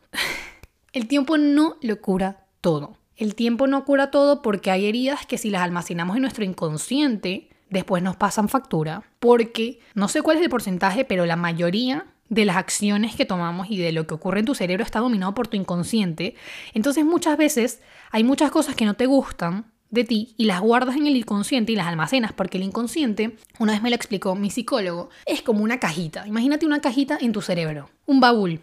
[0.93, 2.97] El tiempo no lo cura todo.
[3.15, 7.49] El tiempo no cura todo porque hay heridas que si las almacenamos en nuestro inconsciente,
[7.69, 9.03] después nos pasan factura.
[9.19, 13.69] Porque no sé cuál es el porcentaje, pero la mayoría de las acciones que tomamos
[13.69, 16.35] y de lo que ocurre en tu cerebro está dominado por tu inconsciente.
[16.73, 20.95] Entonces muchas veces hay muchas cosas que no te gustan de ti y las guardas
[20.95, 24.49] en el inconsciente y las almacenas porque el inconsciente, una vez me lo explicó mi
[24.49, 26.27] psicólogo, es como una cajita.
[26.27, 28.61] Imagínate una cajita en tu cerebro, un baúl.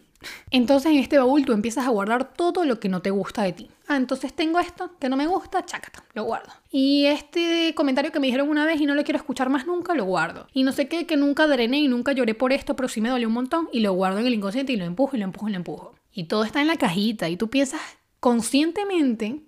[0.50, 3.52] Entonces en este baúl tú empiezas a guardar todo lo que no te gusta de
[3.52, 3.70] ti.
[3.86, 6.52] Ah, entonces tengo esto que no me gusta, chácata, lo guardo.
[6.70, 9.94] Y este comentario que me dijeron una vez y no lo quiero escuchar más nunca,
[9.94, 10.46] lo guardo.
[10.52, 13.08] Y no sé qué, que nunca drené y nunca lloré por esto, pero sí me
[13.08, 15.48] dolió un montón y lo guardo en el inconsciente y lo empujo y lo empujo
[15.48, 15.94] y lo empujo.
[16.12, 17.80] Y todo está en la cajita y tú piensas
[18.20, 19.40] conscientemente,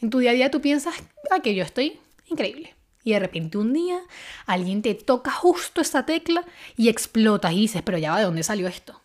[0.00, 0.94] en tu día a día tú piensas,
[1.30, 2.74] ah, que yo estoy increíble.
[3.02, 4.00] Y de repente un día
[4.46, 6.44] alguien te toca justo esa tecla
[6.76, 8.99] y explotas y dices, pero ya va, ¿de dónde salió esto?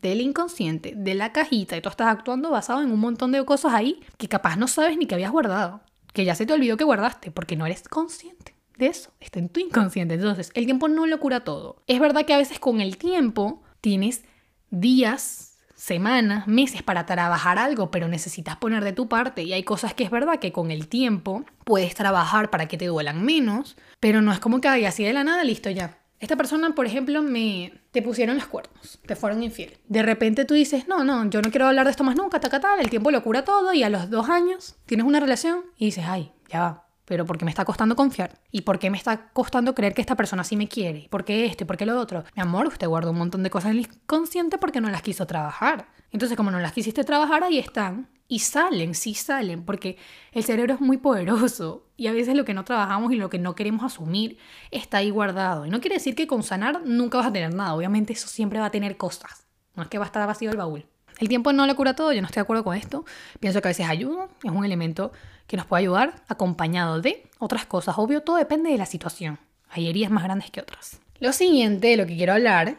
[0.00, 3.74] Del inconsciente, de la cajita, y tú estás actuando basado en un montón de cosas
[3.74, 5.80] ahí que capaz no sabes ni que habías guardado,
[6.12, 9.48] que ya se te olvidó que guardaste, porque no eres consciente de eso, está en
[9.48, 10.14] tu inconsciente.
[10.14, 11.82] Entonces, el tiempo no lo cura todo.
[11.86, 14.24] Es verdad que a veces con el tiempo tienes
[14.70, 19.94] días, semanas, meses para trabajar algo, pero necesitas poner de tu parte y hay cosas
[19.94, 24.22] que es verdad que con el tiempo puedes trabajar para que te duelan menos, pero
[24.22, 27.72] no es como que así de la nada, listo ya esta persona, por ejemplo, me
[27.96, 29.78] te pusieron los cuernos, te fueron infiel.
[29.88, 32.60] De repente tú dices, no, no, yo no quiero hablar de esto más nunca, taca,
[32.60, 35.86] tal, el tiempo lo cura todo y a los dos años tienes una relación y
[35.86, 38.38] dices, ay, ya va, pero ¿por qué me está costando confiar?
[38.50, 41.08] ¿Y por qué me está costando creer que esta persona sí me quiere?
[41.08, 41.64] ¿Por qué esto?
[41.64, 42.22] ¿Y por qué lo otro?
[42.34, 45.26] Mi amor, usted guardó un montón de cosas en el inconsciente porque no las quiso
[45.26, 45.88] trabajar.
[46.10, 48.10] Entonces, como no las quisiste trabajar, ahí están.
[48.28, 49.98] Y salen, sí salen, porque
[50.32, 53.38] el cerebro es muy poderoso y a veces lo que no trabajamos y lo que
[53.38, 54.38] no queremos asumir
[54.70, 55.64] está ahí guardado.
[55.64, 58.58] Y no quiere decir que con sanar nunca vas a tener nada, obviamente eso siempre
[58.58, 60.86] va a tener cosas, no es que va a estar vacío el baúl.
[61.18, 63.04] El tiempo no lo cura todo, yo no estoy de acuerdo con esto,
[63.40, 65.12] pienso que a veces ayuda, es un elemento
[65.46, 69.38] que nos puede ayudar acompañado de otras cosas, obvio, todo depende de la situación,
[69.70, 71.00] hay heridas más grandes que otras.
[71.18, 72.76] Lo siguiente de lo que quiero hablar,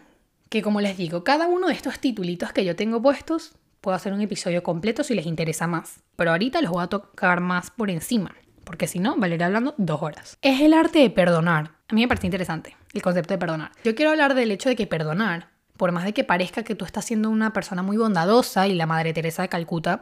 [0.50, 4.13] que como les digo, cada uno de estos titulitos que yo tengo puestos puedo hacer
[4.13, 6.02] un episodio completo si les interesa más.
[6.16, 10.02] Pero ahorita los voy a tocar más por encima, porque si no, valeré hablando dos
[10.02, 10.38] horas.
[10.42, 11.72] Es el arte de perdonar.
[11.88, 13.72] A mí me parece interesante el concepto de perdonar.
[13.84, 16.84] Yo quiero hablar del hecho de que perdonar, por más de que parezca que tú
[16.84, 20.02] estás siendo una persona muy bondadosa y la Madre Teresa de Calcuta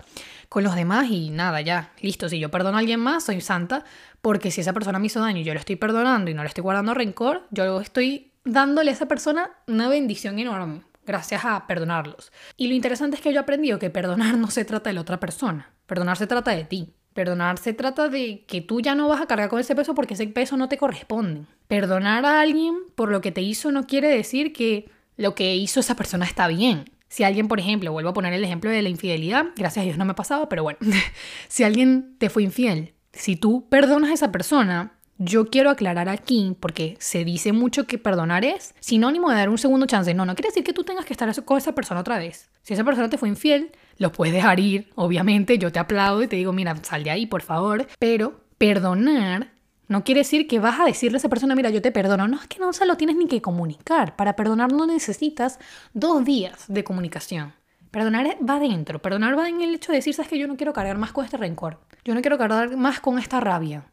[0.49, 3.83] con los demás y nada, ya, listo, si yo perdono a alguien más, soy santa,
[4.21, 6.47] porque si esa persona me hizo daño y yo lo estoy perdonando y no le
[6.47, 12.31] estoy guardando rencor, yo estoy dándole a esa persona una bendición enorme gracias a perdonarlos.
[12.57, 15.01] Y lo interesante es que yo he aprendido que perdonar no se trata de la
[15.01, 16.93] otra persona, perdonar se trata de ti.
[17.13, 20.15] Perdonar se trata de que tú ya no vas a cargar con ese peso porque
[20.15, 21.45] ese peso no te corresponde.
[21.69, 25.79] Perdonar a alguien por lo que te hizo no quiere decir que lo que hizo
[25.79, 26.91] esa persona está bien.
[27.07, 29.97] Si alguien, por ejemplo, vuelvo a poner el ejemplo de la infidelidad, gracias a Dios
[29.97, 30.79] no me ha pasado, pero bueno,
[31.47, 36.55] si alguien te fue infiel, si tú perdonas a esa persona, yo quiero aclarar aquí,
[36.59, 40.13] porque se dice mucho que perdonar es sinónimo de dar un segundo chance.
[40.13, 42.49] No, no quiere decir que tú tengas que estar con esa persona otra vez.
[42.61, 46.27] Si esa persona te fue infiel, lo puedes dejar ir, obviamente, yo te aplaudo y
[46.27, 47.87] te digo, mira, sal de ahí, por favor.
[47.99, 49.51] Pero perdonar
[49.87, 52.27] no quiere decir que vas a decirle a esa persona, mira, yo te perdono.
[52.27, 54.15] No es que no se lo tienes ni que comunicar.
[54.15, 55.59] Para perdonar no necesitas
[55.93, 57.53] dos días de comunicación.
[57.91, 58.99] Perdonar va adentro.
[58.99, 61.23] Perdonar va en el hecho de decir, sabes que yo no quiero cargar más con
[61.23, 61.79] este rencor.
[62.03, 63.85] Yo no quiero cargar más con esta rabia.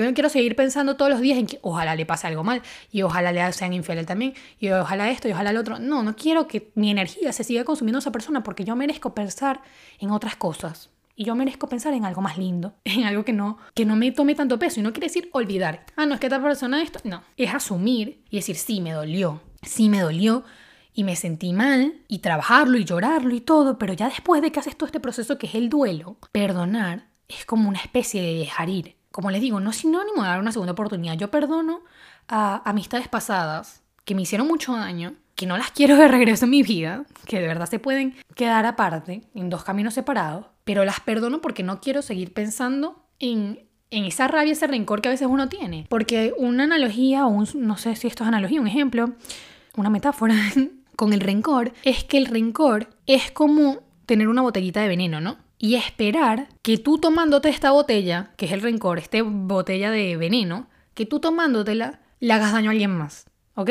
[0.00, 2.62] Yo no quiero seguir pensando todos los días en que ojalá le pase algo mal
[2.90, 5.78] y ojalá le sean infieles también y ojalá esto y ojalá lo otro.
[5.78, 9.14] No, no quiero que mi energía se siga consumiendo a esa persona porque yo merezco
[9.14, 9.60] pensar
[9.98, 10.88] en otras cosas.
[11.16, 14.10] Y yo merezco pensar en algo más lindo, en algo que no, que no me
[14.10, 14.80] tome tanto peso.
[14.80, 15.84] Y no quiere decir olvidar.
[15.96, 16.98] Ah, no es que esta persona esto.
[17.04, 19.42] No, es asumir y decir, sí, me dolió.
[19.60, 20.44] Sí, me dolió
[20.94, 23.76] y me sentí mal y trabajarlo y llorarlo y todo.
[23.76, 27.44] Pero ya después de que haces todo este proceso que es el duelo, perdonar es
[27.44, 28.99] como una especie de dejar ir.
[29.12, 31.14] Como les digo, no es sinónimo de dar una segunda oportunidad.
[31.14, 31.82] Yo perdono
[32.28, 36.50] a amistades pasadas que me hicieron mucho daño que no las quiero de regreso en
[36.50, 41.00] mi vida, que de verdad se pueden quedar aparte, en dos caminos separados, pero las
[41.00, 45.48] perdono porque no quiero seguir pensando en, esa rabia, ese rencor que a veces uno
[45.48, 45.86] tiene.
[45.88, 49.14] Porque una analogía, o no sé si esto es analogía, un ejemplo,
[49.76, 50.34] una metáfora
[50.96, 55.38] con el rencor, es que el rencor es como tener una botellita de veneno, ¿no?
[55.62, 60.68] Y esperar que tú tomándote esta botella, que es el rencor, esta botella de veneno,
[60.94, 63.70] que tú tomándotela le hagas daño a alguien más, ¿ok?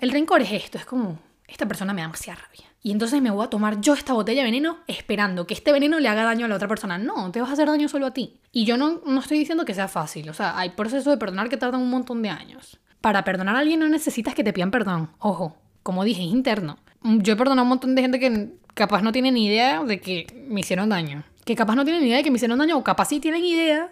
[0.00, 2.66] El rencor es esto, es como, esta persona me da demasiada rabia.
[2.82, 5.98] Y entonces me voy a tomar yo esta botella de veneno esperando que este veneno
[5.98, 6.98] le haga daño a la otra persona.
[6.98, 8.40] No, te vas a hacer daño solo a ti.
[8.52, 10.28] Y yo no, no estoy diciendo que sea fácil.
[10.28, 12.78] O sea, hay procesos de perdonar que tardan un montón de años.
[13.00, 15.10] Para perdonar a alguien no necesitas que te pidan perdón.
[15.18, 16.78] Ojo, como dije, es interno.
[17.02, 20.00] Yo he perdonado a un montón de gente que capaz no tiene ni idea de
[20.00, 21.24] que me hicieron daño.
[21.44, 23.88] Que capaz no tienen idea de que me hicieron daño o capaz sí tienen idea,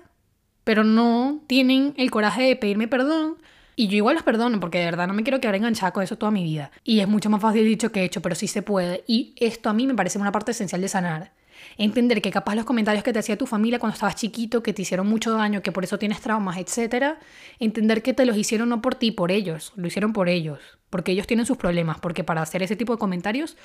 [0.65, 3.37] pero no tienen el coraje de pedirme perdón
[3.79, 6.19] y yo igual los perdono porque de verdad no me quiero quedar enganchada con eso
[6.19, 6.73] toda mi vida.
[6.83, 9.05] Y es mucho más fácil dicho que hecho, pero sí se puede.
[9.07, 11.33] Y esto a mí me parece una parte esencial de sanar.
[11.79, 14.83] Entender que capaz los comentarios que te hacía tu familia cuando estabas chiquito, que te
[14.83, 17.15] hicieron mucho daño, que por eso tienes traumas, etc.
[17.61, 19.73] Entender que te los hicieron no por ti, por ellos.
[19.77, 20.59] Lo hicieron por ellos.
[20.91, 22.01] Porque ellos tienen sus problemas.
[22.01, 23.57] Porque para hacer ese tipo de comentarios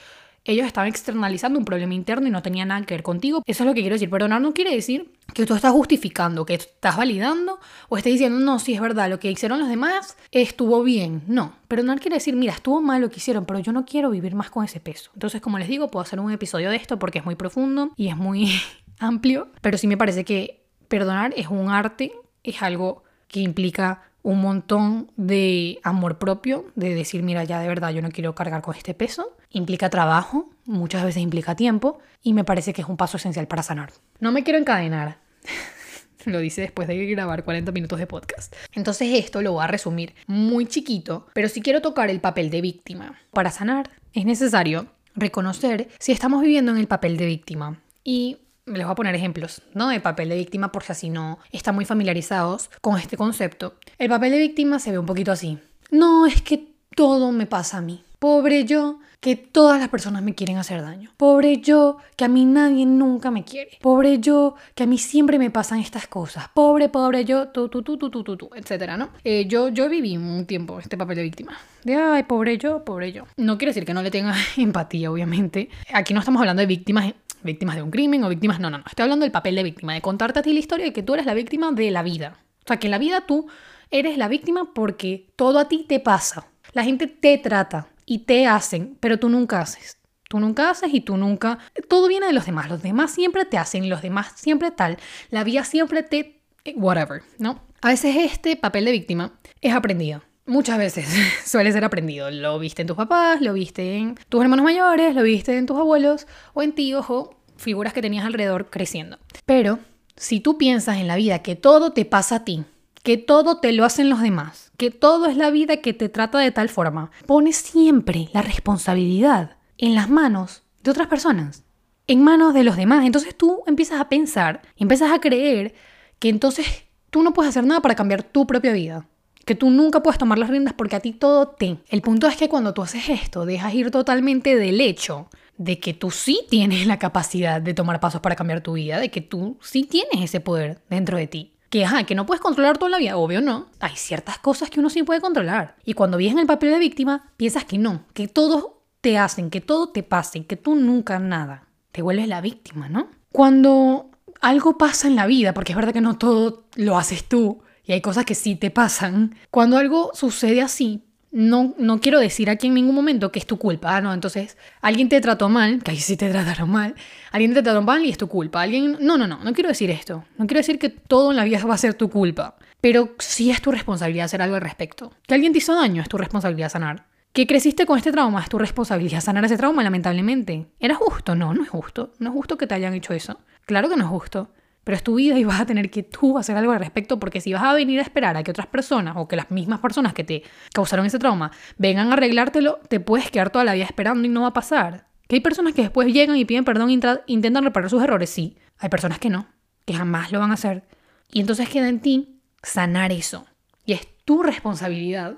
[0.46, 3.44] ellos estaban externalizando un problema interno y no tenía nada que ver contigo.
[3.46, 4.10] Eso es lo que quiero decir.
[4.10, 8.60] Perdonar no quiere decir que tú estás justificando, que estás validando o estás diciendo, no,
[8.60, 11.24] sí es verdad, lo que hicieron los demás estuvo bien.
[11.28, 14.36] No, perdonar quiere decir, mira, estuvo mal lo que hicieron, pero yo no quiero vivir
[14.36, 15.12] más con ese peso.
[15.14, 18.10] Entonces, como les digo, puedo hacer un episodio de esto porque es muy profundo y
[18.10, 18.52] es muy
[19.00, 22.12] amplio, pero sí me parece que perdonar es un arte,
[22.44, 27.92] es algo que implica un montón de amor propio, de decir, mira, ya de verdad
[27.92, 29.38] yo no quiero cargar con este peso.
[29.52, 33.64] Implica trabajo, muchas veces implica tiempo, y me parece que es un paso esencial para
[33.64, 33.92] sanar.
[34.20, 35.18] No me quiero encadenar.
[36.26, 38.56] lo dice después de grabar 40 minutos de podcast.
[38.72, 42.62] Entonces esto lo voy a resumir muy chiquito, pero si quiero tocar el papel de
[42.62, 43.20] víctima.
[43.32, 47.80] Para sanar es necesario reconocer si estamos viviendo en el papel de víctima.
[48.04, 49.90] Y les voy a poner ejemplos, ¿no?
[49.90, 53.76] De papel de víctima por si así no están muy familiarizados con este concepto.
[53.98, 55.60] El papel de víctima se ve un poquito así.
[55.92, 58.04] No, es que todo me pasa a mí.
[58.20, 61.10] Pobre yo, que todas las personas me quieren hacer daño.
[61.16, 63.80] Pobre yo, que a mí nadie nunca me quiere.
[63.80, 66.50] Pobre yo, que a mí siempre me pasan estas cosas.
[66.54, 69.12] Pobre, pobre yo, tú, tú, tú, tú, tú, tú, tú etcétera, ¿no?
[69.24, 71.58] Eh, yo, yo viví un tiempo este papel de víctima.
[71.86, 73.24] De, ay, pobre yo, pobre yo.
[73.38, 75.70] No quiere decir que no le tenga empatía, obviamente.
[75.94, 78.60] Aquí no estamos hablando de víctimas víctimas de un crimen o víctimas...
[78.60, 78.84] No, no, no.
[78.86, 81.14] Estoy hablando del papel de víctima, de contarte a ti la historia de que tú
[81.14, 82.40] eres la víctima de la vida.
[82.64, 83.48] O sea, que en la vida tú
[83.90, 86.48] eres la víctima porque todo a ti te pasa.
[86.74, 89.98] La gente te trata y te hacen, pero tú nunca haces.
[90.30, 91.60] Tú nunca haces y tú nunca...
[91.88, 92.70] Todo viene de los demás.
[92.70, 94.98] Los demás siempre te hacen, los demás siempre tal.
[95.30, 96.42] La vida siempre te...
[96.76, 97.62] Whatever, ¿no?
[97.82, 100.24] A veces este papel de víctima es aprendido.
[100.46, 101.08] Muchas veces
[101.46, 102.32] suele ser aprendido.
[102.32, 105.78] Lo viste en tus papás, lo viste en tus hermanos mayores, lo viste en tus
[105.78, 109.20] abuelos o en tíos o figuras que tenías alrededor creciendo.
[109.46, 109.80] Pero
[110.16, 112.64] si tú piensas en la vida que todo te pasa a ti,
[113.04, 116.40] que todo te lo hacen los demás, que todo es la vida que te trata
[116.40, 121.64] de tal forma, pones siempre la responsabilidad en las manos de otras personas,
[122.08, 123.06] en manos de los demás.
[123.06, 125.74] Entonces tú empiezas a pensar, empiezas a creer
[126.20, 126.66] que entonces
[127.10, 129.08] tú no puedes hacer nada para cambiar tu propia vida
[129.46, 131.78] que tú nunca puedes tomar las riendas porque a ti todo te.
[131.90, 135.94] El punto es que cuando tú haces esto, dejas ir totalmente del hecho de que
[135.94, 139.58] tú sí tienes la capacidad de tomar pasos para cambiar tu vida, de que tú
[139.62, 141.53] sí tienes ese poder dentro de ti.
[141.74, 143.66] Que, ajá, que no puedes controlar toda la vida, obvio no.
[143.80, 145.76] Hay ciertas cosas que uno sí puede controlar.
[145.84, 149.50] Y cuando vives en el papel de víctima, piensas que no, que todos te hacen,
[149.50, 151.66] que todo te pase, que tú nunca nada.
[151.92, 153.08] Te vuelves la víctima, ¿no?
[153.32, 157.64] Cuando algo pasa en la vida, porque es verdad que no todo lo haces tú,
[157.84, 159.36] y hay cosas que sí te pasan.
[159.50, 161.03] Cuando algo sucede así,
[161.34, 164.14] no, no quiero decir aquí en ningún momento que es tu culpa, ah, ¿no?
[164.14, 166.94] Entonces, alguien te trató mal, que ahí sí te trataron mal,
[167.32, 168.62] alguien te trató mal y es tu culpa.
[168.62, 170.24] Alguien, no, no, no, no quiero decir esto.
[170.38, 173.50] No quiero decir que todo en la vida va a ser tu culpa, pero sí
[173.50, 175.12] es tu responsabilidad hacer algo al respecto.
[175.26, 177.08] Que alguien te hizo daño es tu responsabilidad sanar.
[177.34, 180.68] Que creciste con este trauma es tu responsabilidad sanar ese trauma, lamentablemente.
[180.80, 181.34] ¿Era justo?
[181.34, 182.14] No, no es justo.
[182.20, 183.40] No es justo que te hayan hecho eso.
[183.66, 184.52] Claro que no es justo.
[184.84, 187.42] Pero es tu vida y vas a tener que tú hacer algo al respecto porque
[187.42, 190.14] si vas a venir a esperar a que otras personas o que las mismas personas
[190.14, 194.26] que te causaron ese trauma vengan a arreglártelo, te puedes quedar toda la vida esperando
[194.26, 195.08] y no va a pasar.
[195.28, 198.58] Que hay personas que después llegan y piden perdón e intentan reparar sus errores, sí.
[198.78, 199.48] Hay personas que no,
[199.86, 200.84] que jamás lo van a hacer.
[201.32, 203.46] Y entonces queda en ti sanar eso.
[203.86, 205.36] Y es tu responsabilidad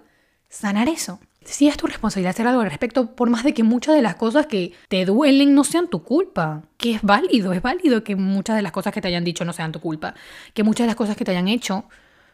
[0.50, 3.96] sanar eso sí es tu responsabilidad hacer algo al respecto, por más de que muchas
[3.96, 6.64] de las cosas que te duelen no sean tu culpa.
[6.78, 9.54] Que es válido, es válido que muchas de las cosas que te hayan dicho no
[9.54, 10.16] sean tu culpa.
[10.54, 11.86] Que muchas de las cosas que te hayan hecho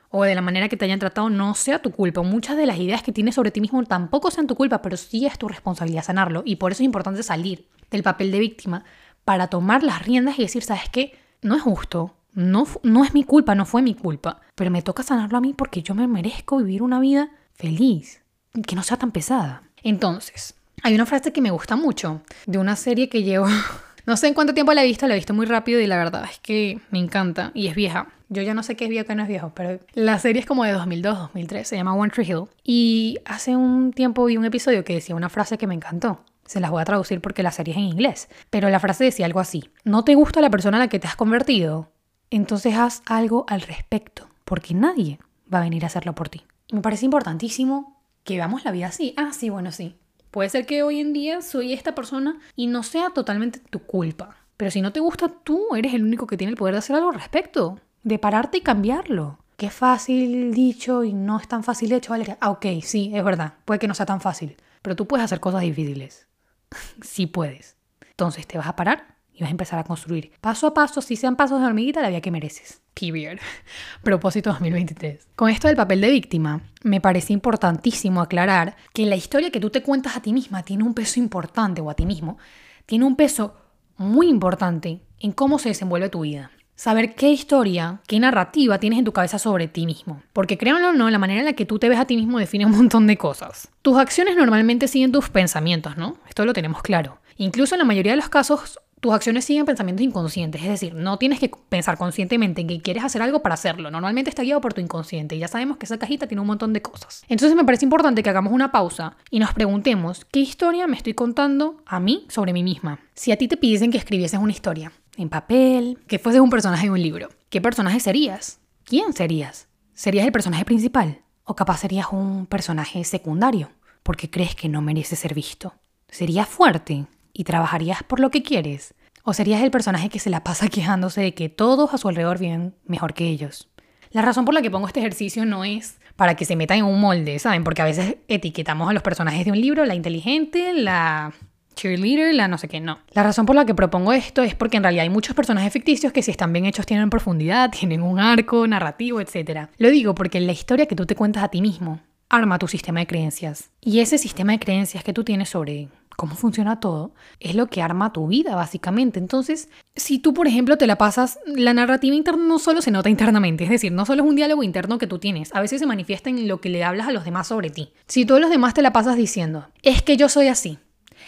[0.09, 2.21] o de la manera que te hayan tratado no sea tu culpa.
[2.21, 5.25] Muchas de las ideas que tienes sobre ti mismo tampoco sean tu culpa, pero sí
[5.25, 6.43] es tu responsabilidad sanarlo.
[6.45, 8.83] Y por eso es importante salir del papel de víctima
[9.25, 11.17] para tomar las riendas y decir, ¿sabes qué?
[11.41, 12.15] No es justo.
[12.33, 14.41] No, no es mi culpa, no fue mi culpa.
[14.55, 18.20] Pero me toca sanarlo a mí porque yo me merezco vivir una vida feliz
[18.65, 19.63] que no sea tan pesada.
[19.83, 23.47] Entonces, hay una frase que me gusta mucho de una serie que llevo,
[24.05, 25.97] no sé en cuánto tiempo la he visto, la he visto muy rápido y la
[25.97, 28.07] verdad es que me encanta y es vieja.
[28.29, 30.45] Yo ya no sé qué es viejo, qué no es viejo, pero la serie es
[30.45, 32.45] como de 2002, 2003, se llama One Tree Hill.
[32.63, 36.23] Y hace un tiempo vi un episodio que decía una frase que me encantó.
[36.45, 38.29] Se las voy a traducir porque la serie es en inglés.
[38.49, 39.69] Pero la frase decía algo así.
[39.83, 41.91] ¿No te gusta la persona en la que te has convertido?
[42.29, 45.19] Entonces haz algo al respecto, porque nadie
[45.53, 46.43] va a venir a hacerlo por ti.
[46.71, 49.13] Me parece importantísimo que veamos la vida así.
[49.17, 49.95] Ah, sí, bueno, sí.
[50.31, 54.37] Puede ser que hoy en día soy esta persona y no sea totalmente tu culpa.
[54.57, 56.95] Pero si no te gusta, tú eres el único que tiene el poder de hacer
[56.95, 57.79] algo al respecto.
[58.03, 59.39] De pararte y cambiarlo.
[59.57, 62.37] Qué fácil dicho y no es tan fácil hecho, Valeria.
[62.39, 63.55] Ah, ok, sí, es verdad.
[63.65, 64.55] Puede que no sea tan fácil.
[64.81, 66.27] Pero tú puedes hacer cosas difíciles.
[67.01, 67.75] sí puedes.
[68.09, 71.35] Entonces te vas a parar vas a empezar a construir paso a paso, si sean
[71.35, 72.81] pasos de hormiguita, la vida que mereces.
[72.93, 73.37] Period.
[74.03, 75.29] Propósito 2023.
[75.35, 79.69] Con esto del papel de víctima, me parece importantísimo aclarar que la historia que tú
[79.69, 82.37] te cuentas a ti misma tiene un peso importante, o a ti mismo,
[82.85, 83.55] tiene un peso
[83.97, 86.51] muy importante en cómo se desenvuelve tu vida.
[86.75, 90.23] Saber qué historia, qué narrativa tienes en tu cabeza sobre ti mismo.
[90.33, 92.39] Porque créanlo o no, la manera en la que tú te ves a ti mismo
[92.39, 93.69] define un montón de cosas.
[93.83, 96.17] Tus acciones normalmente siguen tus pensamientos, ¿no?
[96.27, 97.19] Esto lo tenemos claro.
[97.37, 101.17] Incluso en la mayoría de los casos, tus acciones siguen pensamientos inconscientes, es decir, no
[101.17, 103.89] tienes que pensar conscientemente en que quieres hacer algo para hacerlo.
[103.89, 106.71] Normalmente está guiado por tu inconsciente y ya sabemos que esa cajita tiene un montón
[106.71, 107.23] de cosas.
[107.27, 111.15] Entonces me parece importante que hagamos una pausa y nos preguntemos qué historia me estoy
[111.15, 112.99] contando a mí sobre mí misma.
[113.15, 116.85] Si a ti te pidiesen que escribieses una historia en papel, que fueses un personaje
[116.85, 118.59] en un libro, ¿qué personaje serías?
[118.83, 119.67] ¿Quién serías?
[119.95, 121.21] ¿Serías el personaje principal?
[121.43, 123.71] ¿O capaz serías un personaje secundario?
[124.03, 125.73] Porque crees que no merece ser visto.
[126.07, 127.07] ¿Serías fuerte?
[127.33, 128.93] Y trabajarías por lo que quieres?
[129.23, 132.39] ¿O serías el personaje que se la pasa quejándose de que todos a su alrededor
[132.39, 133.69] viven mejor que ellos?
[134.11, 136.85] La razón por la que pongo este ejercicio no es para que se metan en
[136.85, 137.63] un molde, ¿saben?
[137.63, 141.33] Porque a veces etiquetamos a los personajes de un libro, la inteligente, la
[141.75, 142.99] cheerleader, la no sé qué, no.
[143.11, 146.11] La razón por la que propongo esto es porque en realidad hay muchos personajes ficticios
[146.11, 149.69] que si están bien hechos tienen profundidad, tienen un arco narrativo, etc.
[149.77, 153.01] Lo digo porque la historia que tú te cuentas a ti mismo arma tu sistema
[153.01, 153.71] de creencias.
[153.81, 155.89] Y ese sistema de creencias que tú tienes sobre
[156.21, 159.17] cómo funciona todo, es lo que arma tu vida, básicamente.
[159.17, 163.09] Entonces, si tú, por ejemplo, te la pasas, la narrativa interna no solo se nota
[163.09, 165.87] internamente, es decir, no solo es un diálogo interno que tú tienes, a veces se
[165.87, 167.91] manifiesta en lo que le hablas a los demás sobre ti.
[168.05, 170.77] Si todos los demás te la pasas diciendo, es que yo soy así,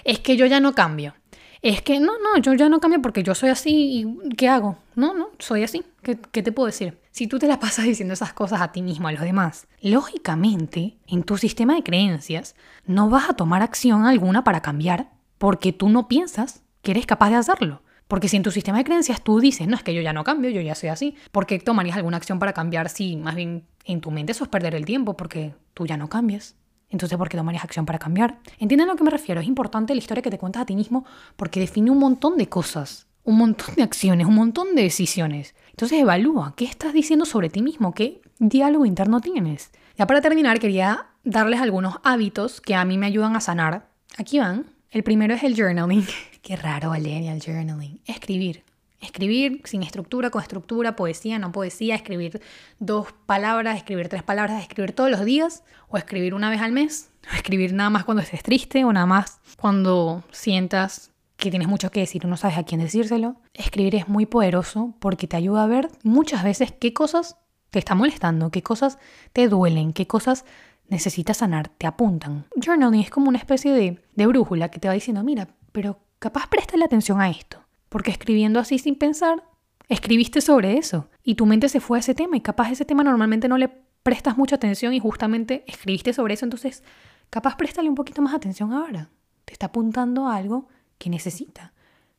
[0.03, 1.15] es que yo ya no cambio,
[1.63, 4.77] es que no, no, yo ya no cambio porque yo soy así y ¿qué hago?
[4.95, 5.83] No, no, soy así.
[6.01, 6.99] ¿Qué, ¿Qué, te puedo decir?
[7.11, 10.97] Si tú te la pasas diciendo esas cosas a ti mismo, a los demás, lógicamente,
[11.07, 12.55] en tu sistema de creencias,
[12.85, 17.29] no vas a tomar acción alguna para cambiar porque tú no piensas que eres capaz
[17.29, 17.81] de hacerlo.
[18.09, 20.25] Porque si en tu sistema de creencias tú dices, no es que yo ya no
[20.25, 23.65] cambio, yo ya soy así, ¿por qué tomarías alguna acción para cambiar si más bien
[23.85, 26.55] en tu mente eso es perder el tiempo porque tú ya no cambias?
[26.93, 28.37] Entonces, ¿por qué tomarías acción para cambiar?
[28.59, 29.41] ¿Entienden a lo que me refiero?
[29.41, 32.47] Es importante la historia que te cuentas a ti mismo porque define un montón de
[32.47, 35.55] cosas, un montón de acciones, un montón de decisiones.
[35.71, 39.71] Entonces, evalúa qué estás diciendo sobre ti mismo, qué diálogo interno tienes.
[39.97, 43.89] Ya para terminar, quería darles algunos hábitos que a mí me ayudan a sanar.
[44.17, 44.67] Aquí van.
[44.91, 46.05] El primero es el journaling.
[46.43, 48.01] qué raro, Valeria, el journaling.
[48.05, 48.63] Escribir.
[49.03, 52.41] Escribir sin estructura, con estructura, poesía, no poesía, escribir
[52.79, 57.11] dos palabras, escribir tres palabras, escribir todos los días, o escribir una vez al mes,
[57.31, 61.91] o escribir nada más cuando estés triste, o nada más cuando sientas que tienes mucho
[61.91, 63.35] que decir o no sabes a quién decírselo.
[63.53, 67.35] Escribir es muy poderoso porque te ayuda a ver muchas veces qué cosas
[67.71, 68.99] te están molestando, qué cosas
[69.33, 70.45] te duelen, qué cosas
[70.87, 72.45] necesitas sanar, te apuntan.
[72.55, 76.47] Journaling es como una especie de, de brújula que te va diciendo, mira, pero capaz
[76.47, 77.62] préstale atención a esto
[77.93, 79.43] porque escribiendo así sin pensar,
[79.87, 83.03] escribiste sobre eso y tu mente se fue a ese tema y capaz ese tema
[83.03, 83.69] normalmente no le
[84.01, 86.83] prestas mucha atención y justamente escribiste sobre eso, entonces
[87.29, 89.11] capaz préstale un poquito más atención ahora.
[89.45, 90.67] Te está apuntando a algo
[90.97, 91.71] que necesita.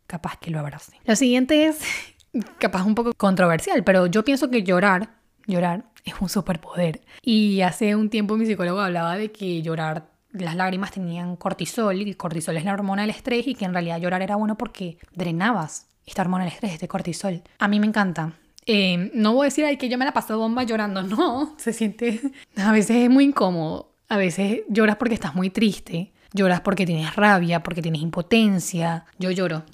[0.06, 0.92] Capaz que lo abrace.
[1.06, 1.80] Lo siguiente es
[2.60, 7.00] capaz un poco controversial, pero yo pienso que llorar, llorar es un superpoder.
[7.20, 12.02] Y hace un tiempo mi psicólogo hablaba de que llorar, las lágrimas tenían cortisol, y
[12.02, 14.98] el cortisol es la hormona del estrés, y que en realidad llorar era bueno porque
[15.14, 17.42] drenabas esta hormona del estrés, este cortisol.
[17.58, 18.34] A mí me encanta.
[18.66, 21.72] Eh, no voy a decir ay, que yo me la paso bomba llorando, no, se
[21.72, 22.20] siente,
[22.56, 27.14] a veces es muy incómodo, a veces lloras porque estás muy triste, lloras porque tienes
[27.14, 29.64] rabia, porque tienes impotencia, yo lloro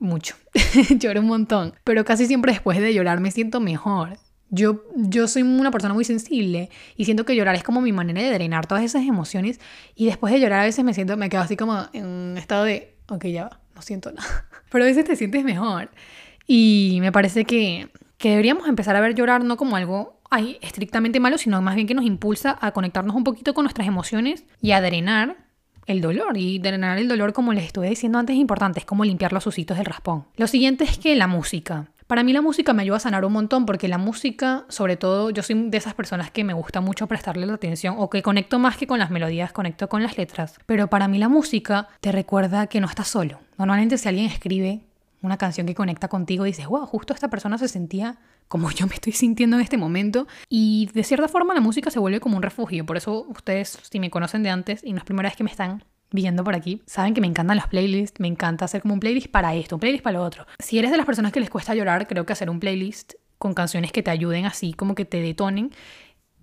[0.00, 0.34] mucho,
[0.98, 4.18] lloro un montón, pero casi siempre después de llorar me siento mejor.
[4.54, 8.22] Yo, yo soy una persona muy sensible y siento que llorar es como mi manera
[8.22, 9.58] de drenar todas esas emociones
[9.96, 12.64] y después de llorar a veces me siento, me quedo así como en un estado
[12.64, 14.46] de, ok, ya va, no siento nada.
[14.70, 15.90] Pero a veces te sientes mejor
[16.46, 17.88] y me parece que,
[18.18, 21.86] que deberíamos empezar a ver llorar no como algo ay, estrictamente malo, sino más bien
[21.86, 25.36] que nos impulsa a conectarnos un poquito con nuestras emociones y a drenar
[25.86, 26.38] el dolor.
[26.38, 29.46] Y drenar el dolor, como les estuve diciendo antes, es importante, es como limpiar los
[29.46, 30.24] ositos del raspón.
[30.36, 31.90] Lo siguiente es que la música.
[32.12, 35.30] Para mí la música me ayuda a sanar un montón porque la música, sobre todo,
[35.30, 38.58] yo soy de esas personas que me gusta mucho prestarle la atención o que conecto
[38.58, 40.58] más que con las melodías, conecto con las letras.
[40.66, 43.40] Pero para mí la música te recuerda que no estás solo.
[43.56, 44.82] Normalmente si alguien escribe
[45.22, 48.94] una canción que conecta contigo, dices, wow, justo esta persona se sentía como yo me
[48.94, 50.26] estoy sintiendo en este momento.
[50.50, 52.84] Y de cierta forma la música se vuelve como un refugio.
[52.84, 55.50] Por eso ustedes, si me conocen de antes y no es primera vez que me
[55.50, 55.82] están
[56.12, 59.28] viendo por aquí, saben que me encantan los playlists, me encanta hacer como un playlist
[59.28, 60.46] para esto, un playlist para lo otro.
[60.58, 63.54] Si eres de las personas que les cuesta llorar, creo que hacer un playlist con
[63.54, 65.72] canciones que te ayuden así, como que te detonen,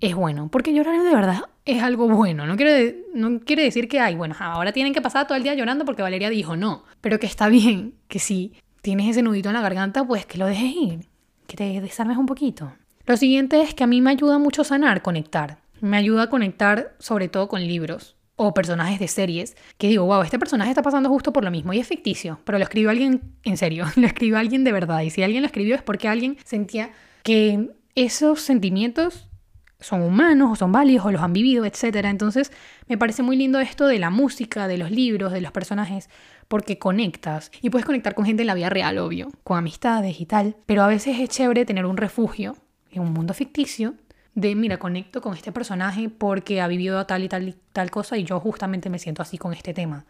[0.01, 0.49] es bueno.
[0.51, 2.45] Porque llorar de verdad es algo bueno.
[2.45, 5.53] No quiere, no quiere decir que, ay, bueno, ahora tienen que pasar todo el día
[5.53, 6.84] llorando porque Valeria dijo no.
[7.01, 10.45] Pero que está bien, que si tienes ese nudito en la garganta, pues que lo
[10.45, 11.07] dejes ir,
[11.47, 12.74] que te desarmes un poquito.
[13.05, 15.59] Lo siguiente es que a mí me ayuda mucho sanar, conectar.
[15.82, 20.22] Me ayuda a conectar sobre todo con libros o personajes de series que digo, wow,
[20.22, 23.22] este personaje está pasando justo por lo mismo y es ficticio, pero lo escribió alguien
[23.44, 25.02] en serio, lo escribió alguien de verdad.
[25.02, 26.90] Y si alguien lo escribió es porque alguien sentía
[27.24, 29.28] que esos sentimientos
[29.82, 32.06] son humanos o son válidos o los han vivido, etc.
[32.06, 32.54] Entonces
[32.88, 36.10] me parece muy lindo esto de la música, de los libros, de los personajes,
[36.48, 40.26] porque conectas y puedes conectar con gente en la vida real, obvio, con amistades y
[40.26, 42.56] tal, pero a veces es chévere tener un refugio
[42.90, 43.96] en un mundo ficticio
[44.36, 48.18] de, mira, conecto con este personaje porque ha vivido tal y tal y tal cosa
[48.18, 50.06] y yo justamente me siento así con este tema.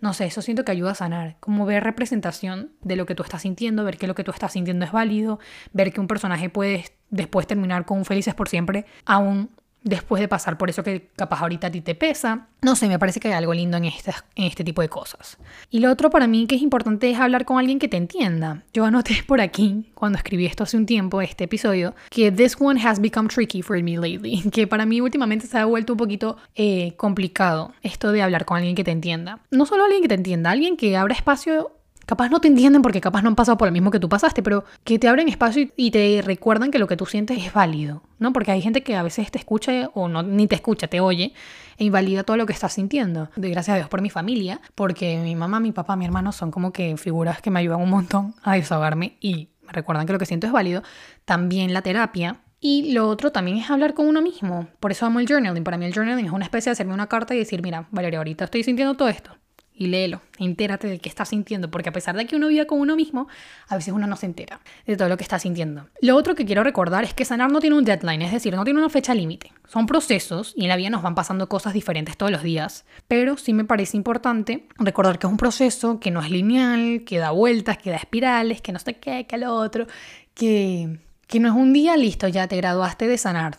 [0.00, 3.22] No sé, eso siento que ayuda a sanar, como ver representación de lo que tú
[3.22, 5.38] estás sintiendo, ver que lo que tú estás sintiendo es válido,
[5.72, 9.50] ver que un personaje puede después terminar con felices por siempre, aún
[9.84, 12.48] después de pasar por eso que capaz ahorita a ti te pesa.
[12.62, 15.36] No sé, me parece que hay algo lindo en, este, en este tipo de cosas.
[15.70, 18.64] Y lo otro para mí que es importante es hablar con alguien que te entienda.
[18.72, 22.80] Yo anoté por aquí, cuando escribí esto hace un tiempo, este episodio, que this one
[22.82, 24.42] has become tricky for me lately.
[24.54, 28.56] Que para mí últimamente se ha vuelto un poquito eh, complicado esto de hablar con
[28.56, 29.40] alguien que te entienda.
[29.50, 31.72] No solo alguien que te entienda, alguien que abra espacio
[32.06, 34.42] capaz no te entienden porque capaz no han pasado por lo mismo que tú pasaste,
[34.42, 38.02] pero que te abren espacio y, te recuerdan que lo que tú sientes es válido,
[38.18, 38.32] ¿no?
[38.32, 41.32] Porque hay gente que a veces te escucha o no, ni te escucha, te oye
[41.76, 43.30] e invalida todo lo que estás sintiendo.
[43.36, 46.50] Doy gracias a Dios por mi familia, porque mi mamá, mi papá, mi hermano son
[46.50, 50.18] como que figuras que me ayudan un montón a desahogarme y me recuerdan que lo
[50.18, 50.82] que siento es válido.
[51.24, 54.68] También la terapia, y lo otro también es hablar con uno mismo.
[54.80, 55.64] Por eso amo el journaling.
[55.64, 58.20] Para mí el journaling es una especie de hacerme una carta y decir, mira, Valeria,
[58.20, 59.36] ahorita estoy sintiendo todo esto
[59.76, 62.78] y léelo, entérate de qué estás sintiendo, porque a pesar de que uno viva con
[62.78, 63.26] uno mismo,
[63.66, 65.88] a veces uno no se entera de todo lo que está sintiendo.
[66.00, 68.62] Lo otro que quiero recordar es que sanar no tiene un deadline, es decir, no
[68.62, 69.52] tiene una fecha límite.
[69.66, 73.36] Son procesos y en la vida nos van pasando cosas diferentes todos los días, pero
[73.36, 77.32] sí me parece importante recordar que es un proceso que no es lineal, que da
[77.32, 79.88] vueltas, que da espirales, que no sé qué, que lo otro,
[80.34, 83.58] que, que no es un día listo, ya te graduaste de sanar.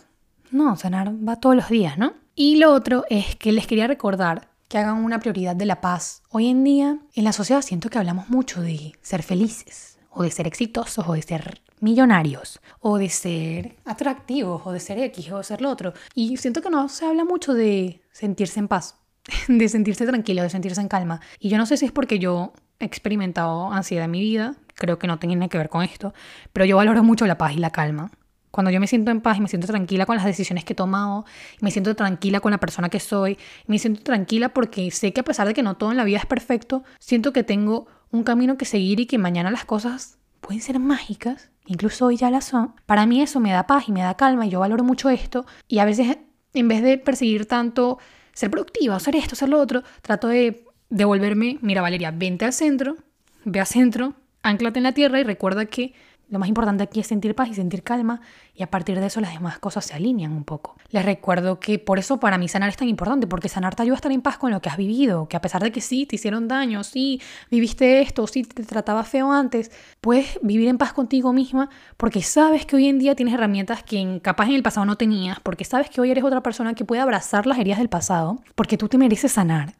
[0.50, 2.14] No, sanar va todos los días, ¿no?
[2.34, 6.22] Y lo otro es que les quería recordar que hagan una prioridad de la paz.
[6.30, 10.30] Hoy en día, en la sociedad siento que hablamos mucho de ser felices, o de
[10.30, 15.38] ser exitosos, o de ser millonarios, o de ser atractivos, o de ser X, o
[15.38, 15.92] de ser lo otro.
[16.14, 18.96] Y siento que no se habla mucho de sentirse en paz,
[19.48, 21.20] de sentirse tranquilo, de sentirse en calma.
[21.38, 24.98] Y yo no sé si es porque yo he experimentado ansiedad en mi vida, creo
[24.98, 26.12] que no tiene nada que ver con esto,
[26.52, 28.10] pero yo valoro mucho la paz y la calma.
[28.56, 30.76] Cuando yo me siento en paz y me siento tranquila con las decisiones que he
[30.76, 31.26] tomado,
[31.60, 33.36] me siento tranquila con la persona que soy,
[33.66, 36.16] me siento tranquila porque sé que a pesar de que no todo en la vida
[36.16, 40.62] es perfecto, siento que tengo un camino que seguir y que mañana las cosas pueden
[40.62, 42.72] ser mágicas, incluso hoy ya las son.
[42.86, 45.44] Para mí eso me da paz y me da calma y yo valoro mucho esto
[45.68, 46.16] y a veces
[46.54, 47.98] en vez de perseguir tanto
[48.32, 52.96] ser productiva, hacer esto, hacer lo otro, trato de devolverme, mira Valeria, vente al centro,
[53.44, 55.92] ve al centro, anclate en la tierra y recuerda que
[56.28, 58.20] Lo más importante aquí es sentir paz y sentir calma
[58.52, 60.76] y a partir de eso las demás cosas se alinean un poco.
[60.90, 63.94] Les recuerdo que por eso para mí sanar es tan importante, porque sanar te ayuda
[63.94, 66.04] a estar en paz con lo que has vivido, que a pesar de que sí,
[66.04, 69.70] te hicieron daño, sí, viviste esto, sí, te trataba feo antes,
[70.00, 74.20] puedes vivir en paz contigo misma porque sabes que hoy en día tienes herramientas que
[74.20, 77.02] capaz en el pasado no tenías, porque sabes que hoy eres otra persona que puede
[77.02, 79.74] abrazar las heridas del pasado, porque tú te mereces sanar,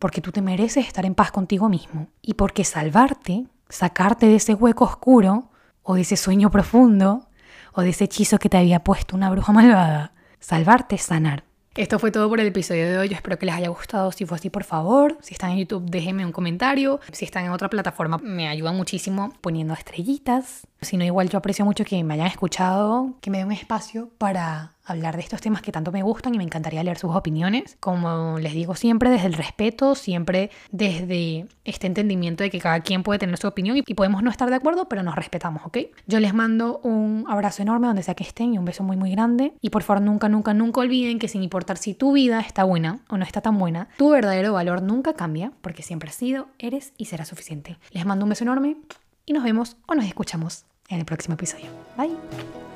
[0.00, 4.54] porque tú te mereces estar en paz contigo mismo y porque salvarte, sacarte de ese
[4.54, 5.51] hueco oscuro,
[5.82, 7.28] o de ese sueño profundo,
[7.72, 10.12] o de ese hechizo que te había puesto una bruja malvada.
[10.40, 11.44] Salvarte sanar.
[11.74, 13.14] Esto fue todo por el episodio de hoy.
[13.14, 14.12] Espero que les haya gustado.
[14.12, 17.00] Si fue así, por favor, si están en YouTube, déjenme un comentario.
[17.12, 20.66] Si están en otra plataforma, me ayudan muchísimo poniendo estrellitas.
[20.82, 24.10] Si no, igual yo aprecio mucho que me hayan escuchado, que me den un espacio
[24.18, 27.76] para hablar de estos temas que tanto me gustan y me encantaría leer sus opiniones.
[27.80, 33.02] Como les digo siempre, desde el respeto, siempre desde este entendimiento de que cada quien
[33.02, 35.78] puede tener su opinión y podemos no estar de acuerdo, pero nos respetamos, ¿ok?
[36.06, 39.10] Yo les mando un abrazo enorme donde sea que estén y un beso muy muy
[39.12, 39.52] grande.
[39.60, 43.00] Y por favor nunca, nunca, nunca olviden que sin importar si tu vida está buena
[43.08, 46.92] o no está tan buena, tu verdadero valor nunca cambia porque siempre has sido, eres
[46.96, 47.78] y será suficiente.
[47.90, 48.76] Les mando un beso enorme
[49.26, 51.66] y nos vemos o nos escuchamos en el próximo episodio.
[51.96, 52.71] Bye.